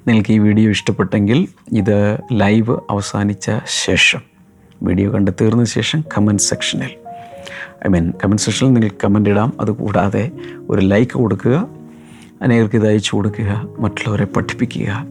നിങ്ങൾക്ക് 0.07 0.33
ഈ 0.33 0.39
വീഡിയോ 0.39 0.71
ഇഷ്ടപ്പെട്ടെങ്കിൽ 0.71 1.49
ഇത് 1.73 2.19
ലൈവ് 2.33 2.79
അവസാനിച്ച 2.91 3.51
ശേഷം 3.87 4.21
വീഡിയോ 4.83 5.15
കണ്ട് 5.15 5.31
തീർന്ന 5.41 5.65
ശേഷം 5.65 6.05
കമന്റ് 6.19 6.43
സെക്ഷനിൽ 6.43 6.91
ഐ 7.87 7.89
മീൻ 7.89 8.13
കമന്റ് 8.25 8.43
സെക്ഷനിൽ 8.43 8.73
നിങ്ങൾക്ക് 8.73 8.97
കമന്റ് 9.05 9.31
ഇടാം. 9.31 9.53
അതുകൂടാതെ 9.61 10.31
ഒരു 10.71 10.81
ലൈക്ക് 10.81 11.13
കൊടുക്കുക 11.13 11.69
അനേകർക്ക് 12.43 12.77
ഇത് 12.77 12.89
അയച്ചു 12.89 13.17
കൊടുക്കുക 13.17 13.69
മറ്റുള്ളവരെ 13.79 14.25
പഠിപ്പിക്കുക. 14.25 15.07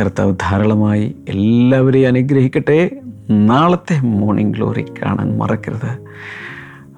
കർത്താവ് 0.00 0.32
ധാരാളമായി 0.32 1.16
എല്ലാവരെയും 1.28 2.08
അനുഗ്രഹിക്കട്ടെ. 2.08 2.90
നാളത്തെ 3.30 4.00
മോർണിംഗ് 4.00 4.56
ഗ്ലോറി 4.56 4.82
കാണാൻ 4.82 5.38
മറക്കരുത്. 5.38 5.98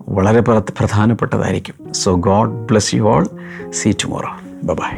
വളരെ 0.09 0.41
പ്ര- 0.41 0.75
പ്രധാനപ്പെട്ടതായിരിക്കും 0.79 1.93
so 1.93 2.15
God 2.15 2.51
bless 2.51 2.95
you 2.95 3.03
all 3.03 3.27
see 3.71 3.93
tomorrow 3.93 4.31
bye 4.65 4.97